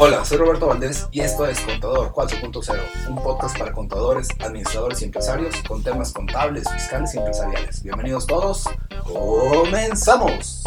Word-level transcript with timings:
Hola, 0.00 0.24
soy 0.24 0.38
Roberto 0.38 0.68
Valdés 0.68 1.08
y 1.10 1.22
esto 1.22 1.44
es 1.44 1.58
Contador 1.58 2.12
4.0, 2.12 3.08
un 3.08 3.16
podcast 3.20 3.58
para 3.58 3.72
contadores, 3.72 4.28
administradores 4.38 5.02
y 5.02 5.06
empresarios 5.06 5.56
con 5.66 5.82
temas 5.82 6.12
contables, 6.12 6.70
fiscales 6.72 7.12
y 7.16 7.18
empresariales. 7.18 7.82
Bienvenidos 7.82 8.24
todos, 8.24 8.66
comenzamos. 9.02 10.62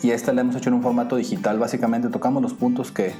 y 0.04 0.12
esta 0.12 0.34
la 0.34 0.42
hemos 0.42 0.56
hecho 0.56 0.70
en 0.70 0.76
un 0.76 0.84
formato 0.84 1.16
digital. 1.16 1.58
Básicamente 1.58 2.10
tocamos 2.10 2.44
los 2.44 2.54
puntos 2.54 2.92
que 2.92 3.14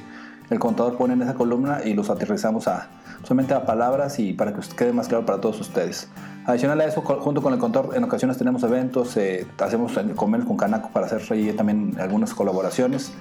el 0.50 0.58
contador 0.60 0.96
pone 0.96 1.14
en 1.14 1.22
esa 1.22 1.34
columna 1.34 1.80
y 1.84 1.94
los 1.94 2.10
aterrizamos 2.10 2.68
a 2.68 2.90
solamente 3.24 3.54
a 3.54 3.66
palabras 3.66 4.20
y 4.20 4.34
para 4.34 4.54
que 4.54 4.60
quede 4.76 4.92
más 4.92 5.08
claro 5.08 5.26
para 5.26 5.40
todos 5.40 5.60
ustedes. 5.60 6.08
Adicional 6.46 6.80
a 6.82 6.84
eso, 6.84 7.00
junto 7.00 7.40
con 7.40 7.54
el 7.54 7.58
contador, 7.58 7.96
en 7.96 8.04
ocasiones 8.04 8.36
tenemos 8.36 8.62
eventos, 8.64 9.16
eh, 9.16 9.46
hacemos 9.58 9.92
convenios 10.14 10.46
con 10.46 10.58
Canaco 10.58 10.90
para 10.90 11.06
hacer 11.06 11.22
también 11.56 11.96
algunas 11.98 12.34
colaboraciones. 12.34 13.12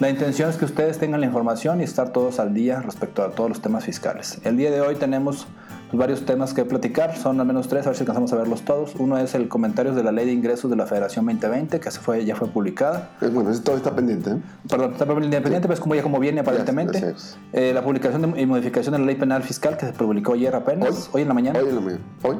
La 0.00 0.08
intención 0.08 0.48
es 0.48 0.56
que 0.56 0.64
ustedes 0.64 0.98
tengan 0.98 1.20
la 1.20 1.26
información 1.26 1.82
y 1.82 1.84
estar 1.84 2.10
todos 2.10 2.40
al 2.40 2.54
día 2.54 2.80
respecto 2.80 3.22
a 3.22 3.30
todos 3.30 3.50
los 3.50 3.60
temas 3.60 3.84
fiscales. 3.84 4.40
El 4.42 4.56
día 4.56 4.70
de 4.70 4.80
hoy 4.80 4.94
tenemos 4.94 5.46
varios 5.92 6.24
temas 6.24 6.54
que 6.54 6.64
platicar, 6.64 7.16
son 7.16 7.40
al 7.40 7.46
menos 7.46 7.68
tres, 7.68 7.86
a 7.86 7.90
ver 7.90 7.96
si 7.96 8.02
alcanzamos 8.02 8.32
a 8.32 8.36
verlos 8.36 8.62
todos. 8.62 8.94
Uno 8.98 9.18
es 9.18 9.34
el 9.34 9.48
comentario 9.48 9.94
de 9.94 10.02
la 10.02 10.12
ley 10.12 10.26
de 10.26 10.32
ingresos 10.32 10.70
de 10.70 10.76
la 10.76 10.86
Federación 10.86 11.26
2020, 11.26 11.80
que 11.80 11.90
se 11.90 12.00
fue, 12.00 12.24
ya 12.24 12.34
fue 12.34 12.48
publicada. 12.48 13.10
Eh, 13.20 13.28
bueno, 13.32 13.50
eso 13.50 13.62
todo 13.62 13.76
está 13.76 13.94
pendiente. 13.94 14.30
¿eh? 14.30 14.36
Perdón, 14.68 14.92
está 14.92 15.06
pendiente, 15.06 15.40
pero 15.60 15.74
es 15.74 15.80
como 15.80 15.94
ya 15.94 16.02
como 16.02 16.18
viene 16.18 16.40
aparentemente. 16.40 17.14
Eh, 17.52 17.72
la 17.74 17.82
publicación 17.82 18.38
y 18.38 18.46
modificación 18.46 18.92
de 18.92 18.98
la 19.00 19.06
ley 19.06 19.16
penal 19.16 19.42
fiscal, 19.42 19.76
que 19.76 19.86
se 19.86 19.92
publicó 19.92 20.32
ayer 20.34 20.54
apenas, 20.54 21.10
hoy, 21.12 21.22
en 21.22 21.28
la 21.28 21.34
mañana. 21.34 21.58
Hoy 21.60 21.68
en 21.68 21.74
la 21.74 21.80
mañana, 21.80 22.02
hoy. 22.22 22.36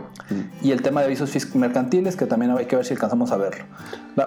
Y 0.62 0.70
el 0.73 0.83
tema 0.83 1.00
de 1.00 1.06
avisos 1.06 1.33
mercantiles, 1.55 2.17
que 2.17 2.27
también 2.27 2.53
hay 2.53 2.67
que 2.67 2.77
ver 2.77 2.84
si 2.84 2.95
alcanzamos 2.95 3.33
a 3.33 3.36
verlo. 3.36 3.64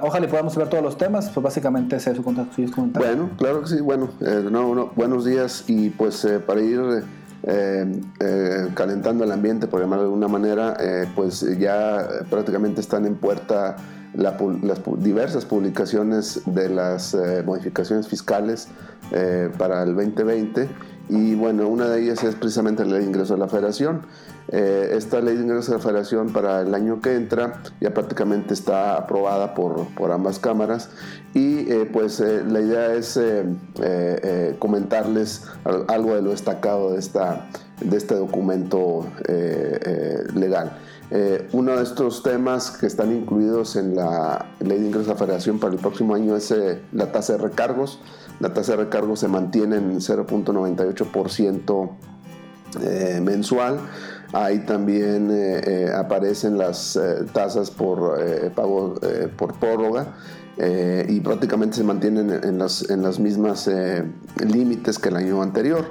ojalá 0.02 0.26
y 0.26 0.30
podamos 0.30 0.56
ver 0.56 0.70
todos 0.70 0.84
los 0.84 0.98
temas, 0.98 1.30
pues 1.30 1.44
básicamente 1.44 1.96
ese 1.96 2.12
es 2.12 2.18
su 2.18 2.24
comentario. 2.24 2.92
Bueno, 2.94 3.30
claro 3.38 3.62
que 3.62 3.68
sí, 3.68 3.82
bueno, 3.82 4.10
no, 4.52 4.92
buenos 4.96 5.26
días 5.26 5.64
y 5.68 5.90
pues 5.90 6.28
para 6.46 6.62
ir 6.62 7.04
eh, 7.48 8.02
eh, 8.20 8.70
calentando 8.74 9.24
el 9.24 9.32
ambiente, 9.32 9.68
por 9.68 9.80
llamarlo 9.80 10.04
de 10.04 10.08
alguna 10.08 10.28
manera, 10.28 10.76
eh, 10.80 11.08
pues 11.16 11.46
ya 11.60 12.08
prácticamente 12.30 12.82
están 12.82 13.06
en 13.06 13.16
puerta 13.16 13.76
las 14.16 14.36
diversas 15.00 15.46
publicaciones 15.46 16.42
de 16.46 16.70
las 16.70 17.16
modificaciones 17.46 18.08
fiscales 18.08 18.70
para 19.58 19.84
el 19.84 19.94
2020 19.94 20.70
y 21.08 21.36
bueno, 21.36 21.68
una 21.68 21.88
de 21.88 22.02
ellas 22.02 22.24
es 22.24 22.36
precisamente 22.36 22.84
la 22.84 22.94
ley 22.94 23.02
de 23.02 23.08
ingreso 23.08 23.34
de 23.34 23.40
la 23.40 23.48
federación. 23.48 24.02
Eh, 24.48 24.92
esta 24.94 25.22
ley 25.22 25.36
de 25.36 25.44
ingreso 25.44 25.72
de 25.72 25.78
la 25.78 25.84
federación 25.84 26.32
para 26.32 26.62
el 26.62 26.74
año 26.76 27.02
que 27.02 27.16
entra 27.16 27.64
ya 27.82 27.94
prácticamente 27.96 28.54
está 28.54 28.96
aprobada 28.96 29.56
por, 29.56 29.88
por 29.96 30.12
ambas 30.12 30.38
cámaras 30.38 30.90
y 31.34 31.72
eh, 31.72 31.90
pues 31.92 32.20
eh, 32.20 32.44
la 32.48 32.62
idea 32.62 32.94
es 32.94 33.20
comentarles 34.60 35.46
algo 35.88 36.16
de 36.16 36.22
lo 36.22 36.30
destacado 36.30 36.92
de, 36.94 37.00
esta, 37.00 37.48
de 37.82 37.98
este 37.98 38.16
documento 38.16 39.06
legal. 40.34 40.78
Uno 41.52 41.76
de 41.78 41.84
estos 41.84 42.24
temas 42.24 42.72
que 42.72 42.88
están 42.88 43.16
incluidos 43.16 43.76
en 43.76 43.96
la 43.96 44.46
ley 44.60 44.80
de 44.80 44.88
ingreso 44.88 45.08
de 45.08 45.14
la 45.14 45.20
federación 45.20 45.60
para 45.60 45.74
el 45.74 45.80
próximo 45.80 46.16
año 46.16 46.36
es 46.36 46.54
la 46.92 47.12
tasa 47.12 47.34
de 47.34 47.40
recargos. 47.40 48.00
La 48.40 48.54
tasa 48.54 48.74
de 48.74 48.86
recargo 48.86 49.16
se 49.16 49.28
mantiene 49.28 49.78
en 49.78 50.00
0.98% 50.00 51.90
eh, 52.82 53.22
mensual. 53.22 53.80
Ahí 54.34 54.60
también 54.60 55.32
eh, 55.32 55.62
eh, 55.66 55.92
aparecen 55.96 56.58
las 56.58 57.00
tasas 57.32 57.72
por 57.72 58.20
pago 58.54 58.96
por 59.38 59.54
prórroga 59.60 60.16
y 60.58 61.20
prácticamente 61.22 61.78
se 61.78 61.84
mantienen 61.84 62.32
en 62.32 62.58
las, 62.58 62.90
en 62.90 63.02
las 63.02 63.20
mismas 63.20 63.70
límites 64.38 65.00
que 65.00 65.10
el 65.10 65.16
año 65.16 65.42
anterior. 65.42 65.86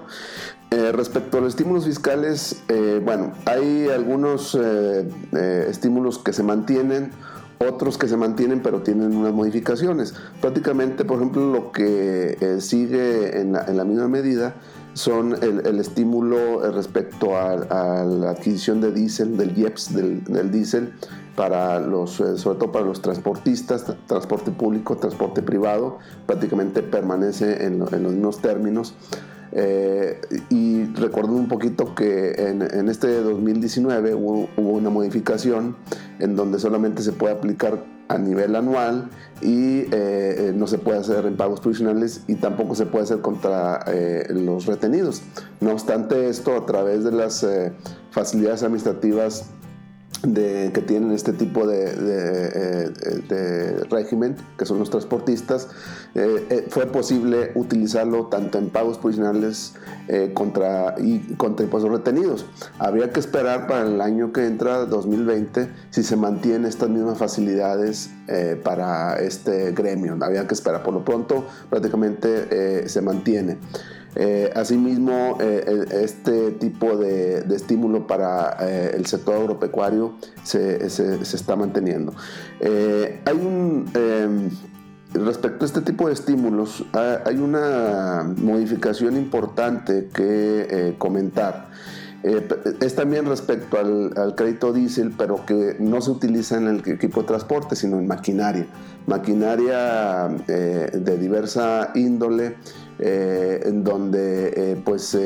Respecto 0.93 1.39
a 1.39 1.41
los 1.41 1.51
estímulos 1.51 1.85
fiscales, 1.85 2.63
bueno, 3.05 3.33
hay 3.45 3.89
algunos 3.89 4.59
estímulos 5.69 6.19
que 6.19 6.33
se 6.33 6.43
mantienen, 6.43 7.11
otros 7.59 7.99
que 7.99 8.09
se 8.09 8.17
mantienen 8.17 8.63
pero 8.63 8.83
tienen 8.83 9.17
unas 9.17 9.33
modificaciones. 9.33 10.15
Prácticamente, 10.41 11.05
por 11.05 11.17
ejemplo, 11.17 11.51
lo 11.51 11.73
que 11.73 12.37
eh, 12.41 12.61
sigue 12.61 13.41
en 13.41 13.53
la, 13.53 13.85
misma 13.85 14.09
medida 14.09 14.55
son 14.95 15.35
el, 15.43 15.79
estímulo 15.81 16.65
eh, 16.65 16.71
respecto 16.71 17.37
a, 17.37 17.57
la 18.05 18.31
adquisición 18.31 18.81
de 18.81 18.93
diésel, 18.93 19.37
del 19.37 19.57
IEPS, 19.57 19.95
del, 19.95 20.51
diésel, 20.51 20.93
para 21.37 21.81
los, 21.81 22.21
eh, 22.21 22.37
sobre 22.39 22.59
todo 22.59 22.73
para 22.73 22.85
los 22.85 23.03
transportistas, 23.03 23.85
transporte 24.07 24.51
público, 24.53 24.97
transporte 24.97 25.43
privado, 25.43 25.99
prácticamente 26.27 26.83
permanece 26.83 27.65
en 27.67 27.79
los 27.81 27.93
mismos 27.93 28.41
términos. 28.41 28.95
Eh, 29.57 30.21
y 30.51 30.85
recuerdo 30.95 31.33
un 31.33 31.47
poquito 31.47 31.95
que 31.95 32.33
en, 32.33 32.89
este 32.89 33.21
2019 33.21 34.15
hubo, 34.15 34.49
una 34.57 34.91
modificación 34.91 35.77
en 36.19 36.35
donde 36.35 36.59
solamente 36.59 37.03
se 37.03 37.13
puede 37.13 37.35
aplicar 37.35 37.85
a 38.09 38.19
nivel 38.19 38.55
anual 38.57 39.09
y 39.41 39.87
eh, 39.93 40.53
no 40.55 40.67
se 40.67 40.79
puede 40.79 40.99
hacer 40.99 41.25
en 41.25 41.37
pagos 41.37 41.61
provisionales 41.61 42.23
y 42.27 42.35
tampoco 42.35 42.75
se 42.75 42.85
puede 42.85 43.05
hacer 43.05 43.21
contra 43.21 43.85
eh, 43.87 44.27
los 44.31 44.67
retenidos. 44.67 45.23
No 45.61 45.73
obstante 45.73 46.29
esto, 46.29 46.57
a 46.57 46.67
través 46.67 47.05
de 47.05 47.13
las 47.13 47.47
facilidades 48.11 48.63
administrativas 48.63 49.51
de, 50.25 50.71
que 50.73 50.81
tienen 50.81 51.13
este 51.13 51.33
tipo 51.33 51.67
de, 51.67 51.95
de, 51.95 53.85
régimen, 53.91 54.37
que 54.59 54.65
son 54.67 54.79
los 54.79 54.91
transportistas, 54.91 55.69
eh, 56.15 56.47
eh, 56.51 56.67
fue 56.69 56.87
posible 56.87 57.53
utilizarlo 57.55 58.27
tanto 58.27 58.59
en 58.59 58.71
pagos 58.71 58.99
provisionales 58.99 59.75
eh, 60.09 60.31
contra, 60.35 60.95
y 60.99 61.21
contra 61.35 61.65
impuestos 61.65 61.91
retenidos. 61.91 62.47
Habría 62.79 63.11
que 63.11 63.21
esperar 63.21 63.67
para 63.67 63.83
el 63.83 64.01
año 64.01 64.33
que 64.33 64.47
entra, 64.47 64.87
2020, 64.87 65.69
si 65.91 66.03
se 66.03 66.17
mantienen 66.17 66.67
estas 66.67 66.89
mismas 66.89 67.19
facilidades 67.19 68.11
para 68.63 69.19
este 69.19 69.73
gremio. 69.73 70.17
Habría 70.19 70.47
que 70.47 70.55
esperar. 70.55 70.83
Por 70.83 70.95
lo 70.95 71.05
pronto, 71.05 71.45
prácticamente 71.69 72.89
se 72.89 73.03
mantiene. 73.03 73.59
Eh, 74.17 74.53
asimismo, 74.55 75.39
eh, 75.41 75.87
este 76.03 76.53
tipo 76.53 76.97
de, 76.97 77.45
estímulo 77.55 78.07
para 78.07 78.57
eh, 78.61 78.93
el 78.95 79.07
sector 79.07 79.37
agropecuario 79.37 80.15
se, 80.45 80.87
está 80.87 81.57
manteniendo. 81.57 82.15
hay 82.61 83.37
un, 83.37 83.91
em, 83.95 84.51
respecto 85.13 85.65
a 85.65 85.67
este 85.67 85.81
tipo 85.81 86.07
de 86.07 86.15
estímulos, 86.15 86.85
hay 86.93 87.37
una 87.37 88.25
modificación 88.37 89.17
importante 89.17 90.09
que 90.13 90.95
comentar. 90.99 91.71
es 92.23 92.95
también 92.95 93.27
respecto 93.27 93.79
al, 93.79 94.35
crédito 94.37 94.73
diésel, 94.73 95.13
pero 95.17 95.45
que 95.45 95.77
no 95.79 96.01
se 96.01 96.11
utiliza 96.11 96.57
en 96.57 96.69
el 96.69 96.89
equipo 96.89 97.23
de 97.23 97.27
transporte, 97.27 97.77
sino 97.77 97.99
en 97.99 98.07
maquinaria. 98.07 98.67
Maquinaria 99.07 100.29
de 100.47 101.19
diversa 101.19 101.91
índole, 101.95 102.57
en 102.99 103.85
donde 103.85 104.81
pues 104.85 105.17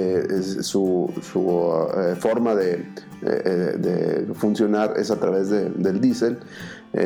su, 0.60 1.12
forma 2.18 2.54
de, 2.54 2.84
funcionar 4.34 4.94
es 4.96 5.10
a 5.10 5.16
través 5.16 5.50
del 5.50 6.00
diésel. 6.00 6.38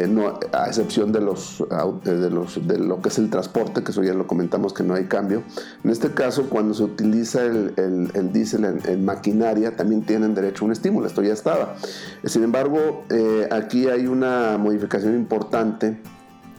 no, 0.09 0.38
a 0.53 0.67
excepción 0.67 1.11
de, 1.11 1.20
los, 1.20 1.64
de, 2.05 2.31
los, 2.31 2.67
de 2.67 2.79
lo 2.79 3.03
que 3.03 3.09
es 3.09 3.19
el 3.19 3.31
transporte, 3.31 3.82
que 3.82 3.91
eso 3.91 4.03
ya 4.03 4.14
lo 4.14 4.26
comentamos 4.26 4.73
que 4.73 4.85
no 4.85 4.94
hay 4.94 5.05
cambio. 5.05 5.43
En 5.82 5.91
este 5.91 6.11
caso, 6.11 6.49
cuando 6.49 6.75
se 6.75 6.85
utiliza 6.85 7.44
el, 7.44 8.11
el, 8.14 8.32
diésel 8.32 8.81
en, 8.85 9.05
maquinaria, 9.05 9.76
también 9.76 10.03
tienen 10.03 10.35
derecho 10.35 10.64
a 10.64 10.67
un 10.67 10.73
estímulo, 10.73 11.06
esto 11.06 11.23
ya 11.23 11.32
estaba. 11.32 11.76
Sin 12.25 12.44
embargo, 12.44 13.05
aquí 13.50 13.88
hay 13.88 14.06
una 14.06 14.59
modificación 14.59 15.14
importante 15.14 15.99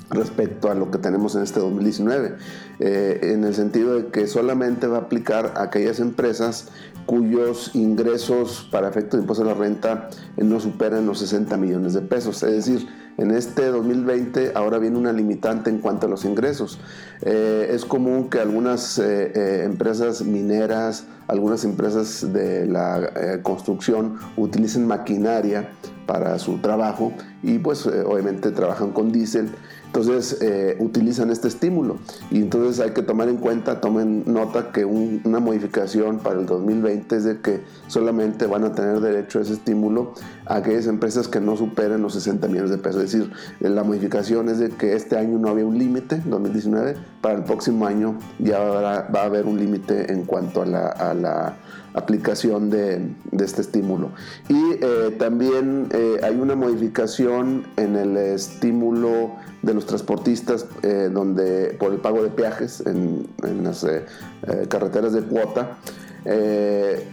respecto 0.09 0.69
a 0.69 0.75
lo 0.75 0.91
que 0.91 0.97
tenemos 0.97 1.35
en 1.35 1.43
este 1.43 1.59
2019, 1.59 2.35
eh, 2.79 3.19
en 3.33 3.43
el 3.43 3.55
sentido 3.55 3.95
de 3.95 4.07
que 4.07 4.27
solamente 4.27 4.87
va 4.87 4.97
a 4.97 5.01
aplicar 5.01 5.53
a 5.55 5.63
aquellas 5.63 5.99
empresas 5.99 6.69
cuyos 7.05 7.71
ingresos 7.73 8.67
para 8.71 8.87
efecto 8.87 9.17
de 9.17 9.23
impuesto 9.23 9.43
a 9.43 9.47
la 9.47 9.53
renta 9.53 10.09
eh, 10.37 10.43
no 10.43 10.59
superan 10.59 11.05
los 11.05 11.19
60 11.19 11.57
millones 11.57 11.93
de 11.93 12.01
pesos. 12.01 12.43
Es 12.43 12.65
decir, 12.65 12.87
en 13.17 13.31
este 13.31 13.67
2020 13.67 14.53
ahora 14.55 14.79
viene 14.79 14.97
una 14.97 15.11
limitante 15.11 15.69
en 15.69 15.79
cuanto 15.79 16.07
a 16.07 16.09
los 16.09 16.25
ingresos. 16.25 16.79
Eh, 17.21 17.69
es 17.71 17.85
común 17.85 18.29
que 18.29 18.39
algunas 18.39 18.97
empresas 18.99 20.23
mineras, 20.23 21.05
algunas 21.27 21.63
empresas 21.63 22.33
de 22.33 22.65
la 22.65 23.41
construcción 23.43 24.17
utilicen 24.37 24.87
maquinaria 24.87 25.69
para 26.07 26.37
su 26.39 26.57
trabajo 26.57 27.13
y 27.43 27.59
pues 27.59 27.85
obviamente 27.85 28.51
trabajan 28.51 28.91
con 28.91 29.11
diésel 29.11 29.51
entonces 29.93 30.39
eh, 30.41 30.75
utilizan 30.79 31.29
este 31.29 31.47
estímulo 31.47 31.99
y 32.31 32.37
entonces 32.37 32.79
hay 32.83 32.93
que 32.93 33.03
tomar 33.03 33.29
en 33.29 33.37
cuenta, 33.37 33.79
tomen 33.79 34.23
nota 34.25 34.71
que 34.71 34.85
una 34.85 35.39
modificación 35.39 36.17
para 36.17 36.39
el 36.39 36.47
2020 36.47 37.15
es 37.15 37.23
de 37.25 37.41
que 37.41 37.61
solamente 37.85 38.47
van 38.47 38.63
a 38.63 38.73
tener 38.73 39.01
derecho 39.01 39.37
a 39.37 39.43
ese 39.43 39.53
estímulo 39.53 40.15
a 40.47 40.55
aquellas 40.55 40.87
empresas 40.87 41.27
que 41.27 41.39
no 41.39 41.55
superen 41.55 42.01
los 42.01 42.13
60 42.13 42.47
millones 42.47 42.71
de 42.71 42.79
pesos. 42.79 43.03
Es 43.03 43.11
decir, 43.11 43.31
la 43.59 43.83
modificación 43.83 44.49
es 44.49 44.57
de 44.57 44.69
que 44.69 44.95
este 44.95 45.15
año 45.15 45.37
no 45.37 45.49
había 45.49 45.67
un 45.67 45.77
límite, 45.77 46.23
2019, 46.25 46.95
para 47.21 47.35
el 47.35 47.43
próximo 47.43 47.85
año 47.85 48.17
ya 48.39 48.59
va 48.59 49.21
a 49.21 49.25
haber 49.25 49.45
un 49.45 49.59
límite 49.59 50.11
en 50.11 50.25
cuanto 50.25 50.63
a 50.63 50.65
la, 50.65 51.57
aplicación 51.93 52.71
de, 52.71 53.11
este 53.39 53.61
estímulo. 53.61 54.09
Y 54.49 54.55
eh, 54.81 55.15
también 55.19 55.89
eh, 55.91 56.21
hay 56.23 56.35
una 56.35 56.55
modificación 56.55 57.67
en 57.77 57.95
el 57.95 58.17
estímulo 58.17 59.35
de 59.63 59.73
los 59.73 59.85
transportistas 59.85 60.67
eh, 60.83 61.09
donde 61.11 61.75
por 61.79 61.93
el 61.93 61.99
pago 61.99 62.21
de 62.21 62.29
peajes 62.29 62.83
en, 62.85 63.27
las 63.63 63.83
eh, 63.85 64.05
eh, 64.47 64.67
carreteras 64.69 65.13
de 65.13 65.21
cuota. 65.21 65.77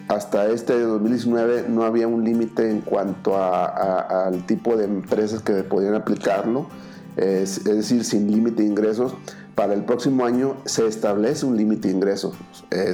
hasta 0.09 0.49
este 0.51 0.79
2019 0.81 1.67
no 1.69 1.85
había 1.85 2.07
un 2.07 2.25
límite 2.25 2.71
en 2.71 2.81
cuanto 2.81 3.37
al 3.37 4.47
tipo 4.47 4.77
de 4.77 4.85
empresas 4.85 5.43
que 5.43 5.63
podían 5.63 5.95
aplicarlo, 5.95 6.67
es, 7.17 7.65
decir, 7.65 8.05
sin 8.05 8.31
límite 8.31 8.63
de 8.63 8.69
ingresos. 8.69 9.15
Para 9.55 9.75
el 9.75 9.85
próximo 9.85 10.25
año 10.25 10.57
se 10.65 10.87
establece 10.87 11.45
un 11.45 11.57
límite 11.57 11.89
de 11.89 11.95
ingresos, 11.95 12.35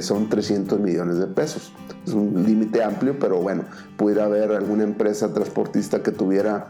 son 0.01 0.27
300 0.27 0.79
millones 0.79 1.17
de 1.17 1.27
pesos. 1.27 1.71
Es 2.05 2.13
un 2.13 2.43
límite 2.45 2.83
amplio, 2.83 3.19
pero 3.19 3.39
bueno, 3.39 3.63
pudiera 3.95 4.25
haber 4.25 4.51
alguna 4.51 4.83
empresa 4.83 5.33
transportista 5.33 6.01
que 6.01 6.11
tuviera 6.11 6.67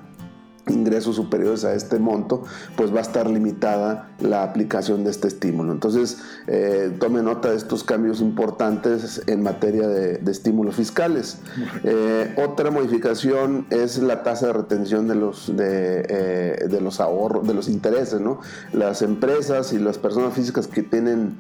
ingresos 0.70 1.16
superiores 1.16 1.66
a 1.66 1.74
este 1.74 2.00
monto, 2.00 2.44
pues 2.76 2.94
va 2.94 3.00
a 3.00 3.02
estar 3.02 3.30
limitada 3.30 4.10
la 4.20 4.44
aplicación 4.44 5.04
de 5.04 5.12
este 5.12 5.28
estímulo. 5.28 5.72
Entonces, 5.72 6.20
eh, 6.48 6.96
tome 7.00 7.22
nota 7.22 7.52
de 7.52 7.58
estos 7.58 7.84
cambios 7.84 8.22
importantes 8.22 9.22
en 9.28 9.44
materia 9.44 9.88
de, 9.88 10.20
estímulos 10.32 10.76
fiscales. 10.76 11.40
Eh, 11.84 12.36
otra 12.38 12.70
modificación 12.70 13.66
es 13.70 13.98
la 14.00 14.24
tasa 14.24 14.48
de 14.48 14.54
retención 14.54 15.08
de 15.08 15.16
los, 15.16 15.56
de, 15.56 16.06
eh, 16.08 16.68
de, 16.70 16.82
los 16.82 17.00
ahorros, 17.00 17.48
de 17.48 17.54
los 17.54 17.70
intereses. 17.70 18.20
¿no? 18.20 18.40
Las 18.74 19.02
empresas 19.02 19.74
y 19.74 19.80
las 19.80 19.98
personas 19.98 20.34
físicas 20.34 20.68
que 20.68 20.84
tienen 20.84 21.38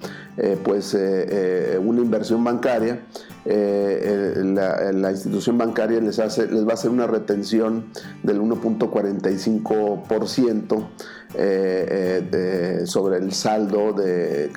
pues, 0.63 0.93
una 0.93 2.01
inversión 2.01 2.43
bancaria, 2.43 3.01
la, 3.47 4.91
la, 4.91 5.11
institución 5.11 5.57
bancaria 5.57 6.01
les, 6.01 6.19
hace, 6.19 6.47
les 6.47 6.65
va 6.65 6.71
a 6.71 6.73
hacer 6.73 6.91
una 6.91 7.07
retención 7.07 7.85
del 8.23 8.41
1.45% 8.41 10.87
eh, 11.35 12.25
eh, 12.31 12.83
sobre 12.85 13.17
el 13.17 13.33
saldo 13.33 13.91
de, 13.91 14.49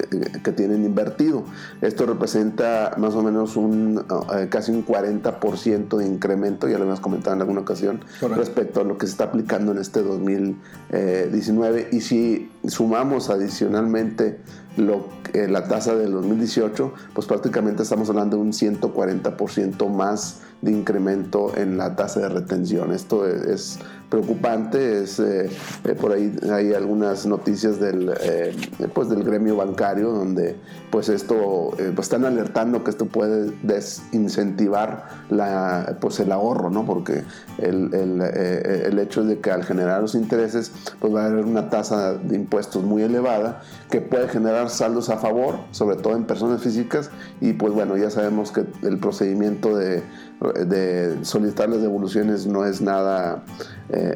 que, 0.45 0.53
tienen 0.53 0.85
invertido. 0.85 1.43
Esto 1.81 2.07
representa 2.07 2.93
más 2.97 3.15
o 3.15 3.23
menos 3.23 3.57
un 3.57 4.05
eh, 4.35 4.47
casi 4.49 4.71
un 4.71 4.87
40% 4.87 5.97
de 5.97 6.07
incremento, 6.07 6.69
ya 6.69 6.79
lo 6.79 6.85
hemos 6.85 7.01
comentado 7.01 7.35
en 7.35 7.43
alguna 7.43 7.63
ocasión, 7.63 8.05
respecto 8.37 8.83
a 8.83 8.85
lo 8.85 8.99
que 8.99 9.07
se 9.07 9.13
está 9.13 9.25
aplicando 9.25 9.73
en 9.73 9.79
este 9.79 10.03
2019. 10.03 11.89
Y 11.91 12.03
si 12.03 12.53
sumamos 12.67 13.31
adicionalmente 13.31 14.39
lo, 14.81 15.07
la 15.33 15.69
tasa 15.69 15.95
del 15.95 16.13
2018, 16.13 16.93
pues 17.15 17.27
prácticamente 17.27 17.83
estamos 17.83 18.09
hablando 18.09 18.37
de 18.37 18.43
un 18.43 18.53
140% 18.53 19.89
más 19.89 20.41
de 20.61 20.73
incremento 20.73 21.57
en 21.57 21.79
la 21.79 21.97
tasa 21.97 22.21
de 22.21 22.29
retención. 22.29 22.93
Esto 22.93 23.27
es, 23.27 23.79
preocupante, 24.11 25.03
es, 25.03 25.21
eh, 25.21 25.49
eh, 25.85 25.95
por 25.95 26.13
ahí 26.13 26.37
hay 26.53 26.75
algunas 26.75 27.27
noticias 27.27 27.79
del, 27.79 28.13
eh, 28.21 28.55
pues 28.93 29.09
del 29.09 29.23
gremio 29.23 29.57
bancario 29.57 30.11
donde 30.11 30.57
pues 30.91 31.09
esto, 31.09 31.71
pues 31.95 32.07
están 32.07 32.25
alertando 32.25 32.83
que 32.83 32.91
esto 32.91 33.07
puede 33.07 33.53
desincentivar 33.63 35.07
la, 35.31 35.97
pues 36.01 36.19
el 36.19 36.33
ahorro, 36.33 36.69
¿no? 36.69 36.85
porque 36.85 37.23
el, 37.59 37.95
el, 37.95 38.21
el 38.21 38.99
hecho 38.99 39.23
de 39.23 39.39
que 39.39 39.53
al 39.53 39.63
generar 39.63 40.01
los 40.01 40.17
intereses 40.17 40.73
pues 40.99 41.15
va 41.15 41.23
a 41.23 41.27
haber 41.27 41.45
una 41.45 41.71
tasa 41.71 42.15
de 42.15 42.35
impuestos 42.35 42.83
muy 42.83 43.05
elevada 43.05 43.63
que 43.89 44.01
puede 44.01 44.29
generar 44.29 44.69
saldos 44.69 45.11
a 45.11 45.19
favor, 45.19 45.61
sobre 45.71 45.95
todo 45.95 46.17
en 46.17 46.25
personas 46.25 46.61
físicas 46.61 47.13
y 47.41 47.53
pues 47.53 47.73
bueno, 47.73 47.97
ya 47.97 48.11
sabemos 48.11 48.51
que 48.51 48.65
el 48.83 48.99
procedimiento 48.99 49.77
de 49.77 50.03
de 50.41 51.19
solicitar 51.23 51.69
las 51.69 51.83
devoluciones 51.83 52.47
no 52.47 52.65
es 52.65 52.81
nada 52.81 53.45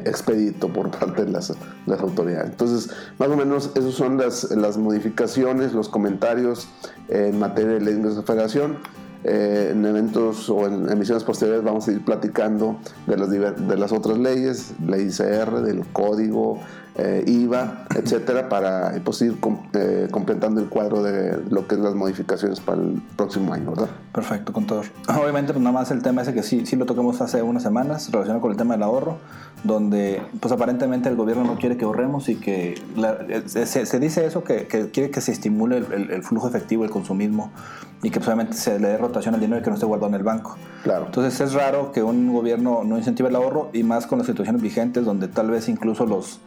expedito 0.05 0.69
por 0.69 0.91
parte 0.91 1.25
de 1.25 1.31
las, 1.31 1.53
las, 1.85 1.99
autoridades. 1.99 2.51
Entonces, 2.51 2.89
más 3.19 3.29
o 3.29 3.35
menos, 3.35 3.71
esas 3.75 3.93
son 3.93 4.17
las, 4.17 4.51
las 4.51 4.77
modificaciones, 4.77 5.73
los 5.73 5.89
comentarios 5.89 6.67
en 7.07 7.39
materia 7.39 7.73
de 7.73 7.81
ley 7.81 7.95
de 7.95 8.21
federación. 8.23 8.77
Eh, 9.27 9.69
en 9.71 9.83
eventos 9.83 10.51
o 10.51 10.67
en 10.67 10.87
emisiones 10.87 11.23
posteriores 11.23 11.63
vamos 11.63 11.87
a 11.87 11.91
ir 11.91 12.05
platicando 12.05 12.77
de 13.07 13.17
las, 13.17 13.31
de 13.31 13.77
las 13.77 13.91
otras 13.91 14.19
leyes, 14.19 14.73
ley 14.85 15.07
ICR, 15.07 15.61
del 15.61 15.83
código, 15.87 16.59
eh, 16.97 17.25
IVA, 17.27 17.85
etcétera, 17.93 18.47
para 18.47 18.93
pues, 19.03 19.21
ir 19.21 19.37
eh, 19.73 20.07
completando 20.09 20.61
el 20.61 20.69
cuadro 20.69 21.03
de 21.03 21.41
lo 21.49 21.67
que 21.67 21.75
es 21.75 21.81
las 21.81 21.93
modificaciones 21.93 22.61
para 22.61 22.81
el 22.81 23.01
próximo 23.17 23.53
año, 23.53 23.71
¿verdad? 23.71 23.89
Perfecto, 24.13 24.53
contador. 24.53 24.85
Obviamente, 25.09 25.51
pues 25.51 25.61
nada 25.61 25.73
más 25.73 25.91
el 25.91 26.01
tema 26.01 26.21
ese 26.21 26.33
que 26.33 26.41
sí, 26.41 26.65
sí 26.65 26.77
lo 26.77 26.85
tocamos 26.85 27.19
hace 27.19 27.41
unas 27.41 27.63
semanas, 27.63 28.09
relacionado 28.11 28.41
con 28.41 28.51
el 28.51 28.57
tema 28.57 28.75
del 28.75 28.83
ahorro, 28.83 29.17
donde 29.65 30.21
pues 30.39 30.53
aparentemente 30.53 31.09
el 31.09 31.17
gobierno 31.17 31.43
no 31.43 31.57
quiere 31.57 31.75
que 31.75 31.83
ahorremos 31.83 32.29
y 32.29 32.35
que 32.35 32.81
se, 33.45 33.99
dice 33.99 34.25
eso, 34.25 34.45
que, 34.45 34.67
quiere 34.67 35.11
que 35.11 35.19
se 35.19 35.33
estimule 35.33 35.77
el, 35.77 36.11
el 36.11 36.23
flujo 36.23 36.47
efectivo, 36.47 36.85
el 36.85 36.91
consumismo 36.91 37.51
y 38.05 38.11
que 38.11 38.21
solamente 38.21 38.51
pues, 38.51 38.63
se 38.63 38.79
le 38.79 38.89
dé 38.89 38.97
rotación 38.97 39.33
al 39.33 39.41
dinero 39.41 39.59
y 39.59 39.63
que 39.63 39.69
no 39.69 39.75
esté 39.75 39.85
guardado 39.85 40.09
en 40.09 40.15
el 40.15 40.23
banco. 40.23 40.57
Claro. 40.83 41.05
Entonces 41.07 41.41
es 41.41 41.53
raro 41.53 41.91
que 41.91 42.03
un 42.03 42.31
gobierno 42.31 42.83
no 42.83 42.97
incentive 42.97 43.29
el 43.29 43.35
ahorro 43.35 43.69
y 43.73 43.83
más 43.83 44.05
con 44.05 44.19
las 44.19 44.27
situaciones 44.27 44.61
vigentes 44.61 45.05
donde 45.05 45.27
tal 45.27 45.49
vez 45.49 45.67
incluso 45.69 46.05
los, 46.05 46.39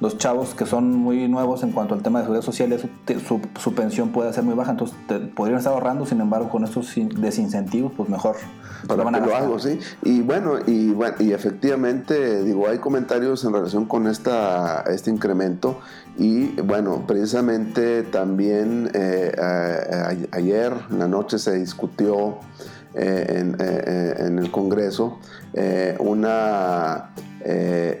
los 0.00 0.18
chavos 0.18 0.54
que 0.54 0.66
son 0.66 0.92
muy 0.92 1.28
nuevos 1.28 1.62
en 1.62 1.72
cuanto 1.72 1.94
al 1.94 2.02
tema 2.02 2.18
de 2.18 2.24
seguridad 2.24 2.44
social, 2.44 2.78
su, 3.26 3.40
su, 3.60 3.74
pensión 3.74 4.10
puede 4.10 4.32
ser 4.32 4.44
muy 4.44 4.54
baja, 4.54 4.72
entonces 4.72 4.96
podrían 5.34 5.58
estar 5.58 5.72
ahorrando, 5.72 6.04
sin 6.06 6.20
embargo 6.20 6.48
con 6.48 6.64
estos 6.64 6.92
desincentivos 7.16 7.92
pues 7.96 8.08
mejor. 8.08 8.36
Para 8.86 9.02
lo, 9.02 9.10
lo 9.26 9.34
hago, 9.34 9.58
sí. 9.58 9.78
Y 10.02 10.20
bueno, 10.20 10.58
y 10.66 10.90
bueno, 10.90 11.16
y 11.18 11.32
efectivamente, 11.32 12.44
digo, 12.44 12.68
hay 12.68 12.78
comentarios 12.78 13.42
en 13.44 13.54
relación 13.54 13.86
con 13.86 14.06
esta, 14.06 14.82
este 14.82 15.10
incremento 15.10 15.80
y 16.16 16.60
bueno, 16.60 17.04
precisamente 17.06 18.04
también 18.04 18.90
eh, 18.94 19.32
ayer 20.30 20.72
en 20.90 20.98
la 20.98 21.08
noche 21.08 21.38
se 21.38 21.54
discutió 21.56 22.38
eh, 22.94 23.52
eh, 23.58 24.14
en, 24.18 24.38
el 24.38 24.50
Congreso 24.52 25.18
una, 25.98 27.10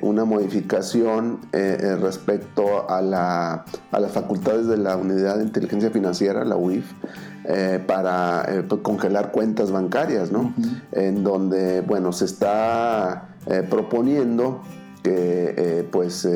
una 0.00 0.24
modificación 0.24 1.40
respecto 1.52 2.90
a, 2.90 3.02
la, 3.02 3.64
a, 3.90 4.00
las 4.00 4.12
facultades 4.12 4.66
de 4.66 4.78
la 4.78 4.96
Unidad 4.96 5.36
de 5.36 5.44
Inteligencia 5.44 5.90
Financiera, 5.90 6.44
la 6.44 6.56
UIF, 6.56 6.90
para 7.86 8.46
pues, 8.68 8.80
congelar 8.80 9.32
cuentas 9.32 9.70
bancarias, 9.70 10.32
¿no? 10.32 10.54
En 10.92 11.24
donde, 11.24 11.82
bueno, 11.82 12.12
se 12.12 12.24
está 12.24 13.28
proponiendo 13.68 14.62
que 15.02 15.86
pues 15.90 16.26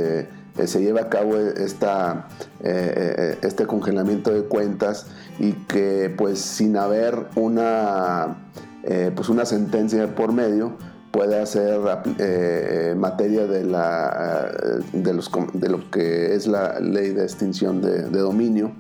se 0.66 0.82
lleve 0.82 1.00
a 1.00 1.08
cabo 1.08 1.36
esta, 1.36 2.28
eh, 2.60 3.14
eh, 3.18 3.38
este 3.42 3.66
congelamiento 3.66 4.32
de 4.32 4.42
cuentas 4.42 5.06
y 5.38 5.52
que 5.52 6.12
pues 6.16 6.40
sin 6.40 6.76
haber 6.76 7.26
una, 7.36 8.38
eh, 8.82 9.12
pues 9.14 9.28
una 9.28 9.44
sentencia 9.44 10.14
por 10.14 10.32
medio 10.32 10.76
puede 11.10 11.40
hacer 11.40 11.80
eh, 12.18 12.94
materia 12.96 13.46
de, 13.46 13.64
la, 13.64 14.50
de, 14.92 15.14
los, 15.14 15.30
de, 15.52 15.68
lo 15.68 15.90
que 15.90 16.34
es 16.34 16.46
la 16.46 16.80
ley 16.80 17.10
de 17.10 17.22
extinción 17.22 17.80
de, 17.80 18.02
dominio. 18.08 18.72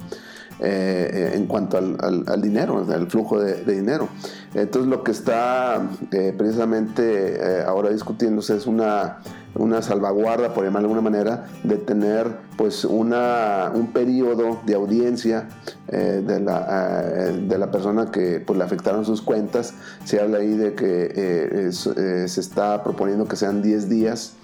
Eh, 0.60 1.32
en 1.34 1.46
cuanto 1.46 1.78
al, 1.78 2.42
dinero, 2.42 2.84
al 2.92 3.08
flujo 3.08 3.38
de, 3.40 3.62
dinero. 3.64 4.08
Entonces 4.54 4.90
lo 4.90 5.04
que 5.04 5.12
está 5.12 5.88
precisamente 6.36 7.62
ahora 7.64 7.90
discutiéndose 7.90 8.56
es 8.56 8.66
una 8.66 9.18
una 9.58 9.82
salvaguarda, 9.82 10.54
por 10.54 10.64
llamarlo 10.64 10.88
de 10.88 10.94
alguna 10.94 11.10
manera, 11.10 11.46
de 11.64 11.76
tener 11.76 12.36
pues 12.56 12.84
una, 12.84 13.70
un 13.74 13.92
periodo 13.92 14.60
de 14.66 14.74
audiencia 14.74 15.48
eh, 15.88 16.22
de, 16.26 16.40
la, 16.40 17.02
eh, 17.04 17.44
de 17.46 17.58
la 17.58 17.70
persona 17.70 18.10
que 18.10 18.40
pues, 18.40 18.58
le 18.58 18.64
afectaron 18.64 19.04
sus 19.04 19.22
cuentas. 19.22 19.74
Se 20.04 20.20
habla 20.20 20.38
ahí 20.38 20.56
de 20.56 20.74
que 20.74 21.12
eh, 21.14 21.72
se 21.72 22.40
está 22.40 22.82
proponiendo 22.82 23.26
que 23.26 23.36
sean 23.36 23.62
10 23.62 23.88
días 23.88 24.34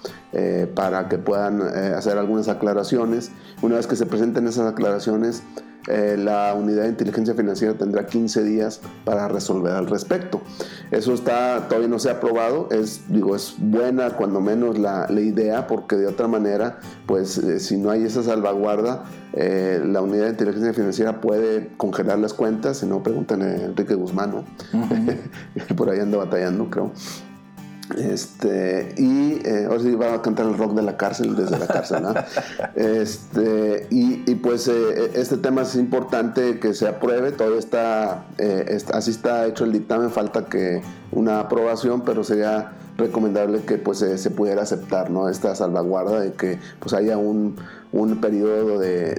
para 0.75 1.07
que 1.07 1.17
puedan 1.17 1.61
hacer 1.61 2.17
algunas 2.17 2.49
aclaraciones. 2.49 3.31
Una 3.61 3.77
vez 3.77 3.87
que 3.87 3.95
se 3.95 4.05
presenten 4.05 4.45
esas 4.47 4.69
aclaraciones, 4.69 5.43
eh, 5.87 6.15
la 6.17 6.53
unidad 6.53 6.83
de 6.83 6.89
inteligencia 6.89 7.33
financiera 7.33 7.75
tendrá 7.75 8.05
15 8.05 8.43
días 8.43 8.81
para 9.03 9.27
resolver 9.27 9.73
al 9.73 9.87
respecto. 9.87 10.41
Eso 10.91 11.13
está, 11.13 11.67
todavía 11.67 11.87
no 11.87 11.99
se 11.99 12.09
ha 12.09 12.13
aprobado, 12.13 12.69
es, 12.71 13.01
digo, 13.09 13.35
es 13.35 13.55
buena 13.57 14.11
cuando 14.11 14.41
menos 14.41 14.77
la, 14.77 15.05
idea, 15.15 15.67
porque 15.67 15.95
de 15.95 16.07
otra 16.07 16.27
manera, 16.27 16.79
pues 17.05 17.37
eh, 17.37 17.59
si 17.59 17.77
no 17.77 17.89
hay 17.89 18.03
esa 18.03 18.21
salvaguarda, 18.21 19.05
eh, 19.33 19.81
la 19.83 20.01
unidad 20.01 20.25
de 20.25 20.29
inteligencia 20.31 20.73
financiera 20.73 21.21
puede 21.21 21.69
congelar 21.77 22.19
las 22.19 22.33
cuentas, 22.33 22.77
si 22.77 22.85
no, 22.85 23.01
preguntan 23.01 23.41
a 23.41 23.55
Enrique 23.55 23.95
Guzmán, 23.95 24.31
¿no? 24.31 24.45
por 25.75 25.89
ahí 25.89 25.99
anda 25.99 26.17
batallando, 26.17 26.69
creo. 26.69 26.91
Este, 27.97 28.95
y 28.97 29.41
eh, 29.45 29.65
ahora 29.69 29.79
sí 29.79 29.93
va 29.93 30.15
a 30.15 30.21
cantar 30.21 30.47
el 30.47 30.57
rock 30.57 30.73
de 30.73 30.81
la 30.81 30.97
cárcel 30.97 31.35
desde 31.35 31.59
la 31.59 31.67
cárcel, 31.67 32.01
¿no? 32.01 32.13
este, 32.75 33.87
y, 33.91 34.29
y, 34.29 34.35
pues 34.35 34.67
eh, 34.67 35.11
este 35.13 35.37
tema 35.37 35.61
es 35.61 35.75
importante 35.75 36.59
que 36.59 36.73
se 36.73 36.87
apruebe, 36.87 37.31
todo 37.31 37.59
está, 37.59 38.25
eh, 38.39 38.79
así 38.91 39.11
está 39.11 39.45
hecho 39.45 39.65
el 39.65 39.71
dictamen, 39.71 40.09
falta 40.09 40.45
que 40.45 40.81
una 41.11 41.41
aprobación, 41.41 42.01
pero 42.01 42.23
sería 42.23 42.71
recomendable 42.97 43.61
que 43.61 43.77
pues 43.77 43.99
se 43.99 44.31
pudiera 44.31 44.63
aceptar 44.63 45.11
¿no? 45.11 45.27
esta 45.27 45.53
salvaguarda 45.53 46.21
de 46.21 46.31
que 46.31 46.59
pues 46.79 46.93
haya 46.93 47.17
un, 47.17 47.57
un 47.91 48.21
periodo 48.21 48.79
de, 48.79 49.15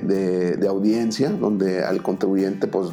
de, 0.59 0.67
audiencia 0.67 1.29
donde 1.29 1.85
al 1.85 2.03
contribuyente 2.03 2.69
pues 2.69 2.89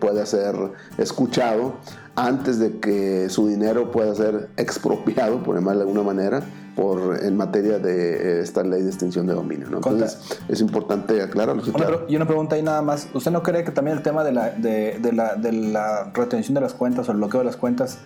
pueda 0.00 0.26
ser 0.26 0.56
escuchado 0.98 1.74
antes 2.18 2.58
de 2.58 2.78
que 2.80 3.28
su 3.28 3.46
dinero 3.46 3.92
pueda 3.92 4.12
ser 4.14 4.48
expropiado, 4.56 5.42
por 5.42 5.54
llamarlo 5.54 5.84
de 5.84 5.90
alguna 5.90 6.02
manera, 6.02 6.42
por, 6.74 7.24
en 7.24 7.36
materia 7.36 7.78
de 7.78 8.38
eh, 8.38 8.40
esta 8.40 8.64
ley 8.64 8.82
de 8.82 8.88
extinción 8.88 9.26
de 9.26 9.34
dominio. 9.34 9.68
¿no? 9.70 9.76
Entonces 9.76 10.18
es 10.48 10.60
importante 10.60 11.22
aclararlo. 11.22 11.62
y 12.08 12.16
una 12.16 12.26
pregunta 12.26 12.56
ahí 12.56 12.62
nada 12.62 12.82
más. 12.82 13.08
¿Usted 13.14 13.30
no 13.30 13.42
cree 13.44 13.62
que 13.62 13.70
también 13.70 13.96
el 13.96 14.02
tema 14.02 14.24
de 14.24 14.32
la, 14.32 14.50
de, 14.50 14.98
de 15.00 15.12
la, 15.12 15.36
de 15.36 15.52
la 15.52 16.10
retención 16.12 16.54
de 16.54 16.60
las 16.60 16.74
cuentas 16.74 17.08
o 17.08 17.12
el 17.12 17.18
bloqueo 17.18 17.40
de 17.40 17.46
las 17.46 17.56
cuentas 17.56 17.98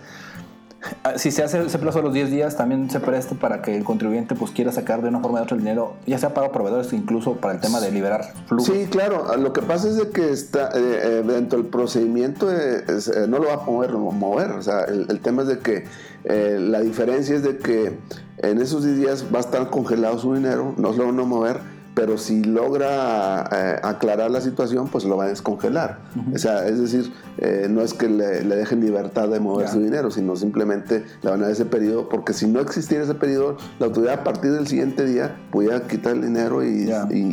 si 1.15 1.31
se 1.31 1.43
hace 1.43 1.65
ese 1.65 1.79
plazo 1.79 1.99
de 1.99 2.03
los 2.05 2.13
10 2.13 2.31
días, 2.31 2.57
también 2.57 2.89
se 2.89 2.99
preste 2.99 3.35
para 3.35 3.61
que 3.61 3.75
el 3.75 3.83
contribuyente 3.83 4.35
pues 4.35 4.51
quiera 4.51 4.71
sacar 4.71 5.01
de 5.01 5.09
una 5.09 5.19
forma 5.19 5.39
u 5.39 5.43
otra 5.43 5.55
el 5.55 5.63
dinero, 5.63 5.95
ya 6.05 6.17
sea 6.17 6.33
para 6.33 6.51
proveedores, 6.51 6.91
incluso 6.93 7.35
para 7.35 7.53
el 7.53 7.59
tema 7.59 7.79
de 7.79 7.91
liberar 7.91 8.33
flujos. 8.47 8.67
Sí, 8.67 8.87
claro. 8.89 9.35
Lo 9.37 9.53
que 9.53 9.61
pasa 9.61 9.87
es 9.87 9.97
de 9.97 10.09
que 10.09 10.31
está 10.31 10.69
eh, 10.69 10.71
eh, 10.75 11.23
dentro 11.25 11.59
del 11.59 11.67
procedimiento 11.67 12.51
eh, 12.51 12.83
no 13.27 13.39
lo 13.39 13.47
va 13.47 13.55
a 13.55 13.65
poder 13.65 13.91
mover. 13.93 14.51
O 14.51 14.61
sea, 14.61 14.81
el, 14.85 15.05
el 15.09 15.19
tema 15.19 15.43
es 15.43 15.47
de 15.47 15.59
que 15.59 15.85
la 16.25 16.79
diferencia 16.79 17.35
es 17.35 17.43
de 17.43 17.57
que 17.57 17.97
en 18.37 18.61
esos 18.61 18.83
10 18.85 18.97
días 18.97 19.25
va 19.33 19.39
a 19.39 19.41
estar 19.41 19.69
congelado 19.69 20.17
su 20.19 20.33
dinero, 20.33 20.73
no 20.77 20.93
lo 20.93 21.05
van 21.05 21.19
a 21.19 21.23
mover 21.23 21.72
pero 21.93 22.17
si 22.17 22.43
logra 22.43 23.47
eh, 23.51 23.79
aclarar 23.83 24.31
la 24.31 24.41
situación, 24.41 24.87
pues 24.87 25.03
lo 25.05 25.17
va 25.17 25.25
a 25.25 25.27
descongelar. 25.27 25.99
O 26.33 26.37
sea, 26.37 26.67
es 26.67 26.79
decir, 26.79 27.11
eh, 27.37 27.67
no 27.69 27.81
es 27.81 27.93
que 27.93 28.09
le, 28.09 28.43
dejen 28.43 28.81
libertad 28.81 29.29
de 29.29 29.39
mover 29.39 29.67
su 29.69 29.79
dinero, 29.79 30.09
sino 30.09 30.35
simplemente 30.35 31.03
le 31.21 31.29
van 31.29 31.39
a 31.41 31.43
dar 31.43 31.51
ese 31.51 31.65
periodo, 31.65 32.09
porque 32.09 32.33
si 32.33 32.47
no 32.47 32.59
existiera 32.61 33.03
ese 33.03 33.15
periodo, 33.15 33.57
la 33.79 33.87
autoridad 33.87 34.21
a 34.21 34.23
partir 34.23 34.51
del 34.51 34.67
siguiente 34.67 35.05
día 35.05 35.35
pudiera 35.51 35.87
quitar 35.87 36.13
el 36.13 36.21
dinero 36.21 36.63
y, 36.63 36.89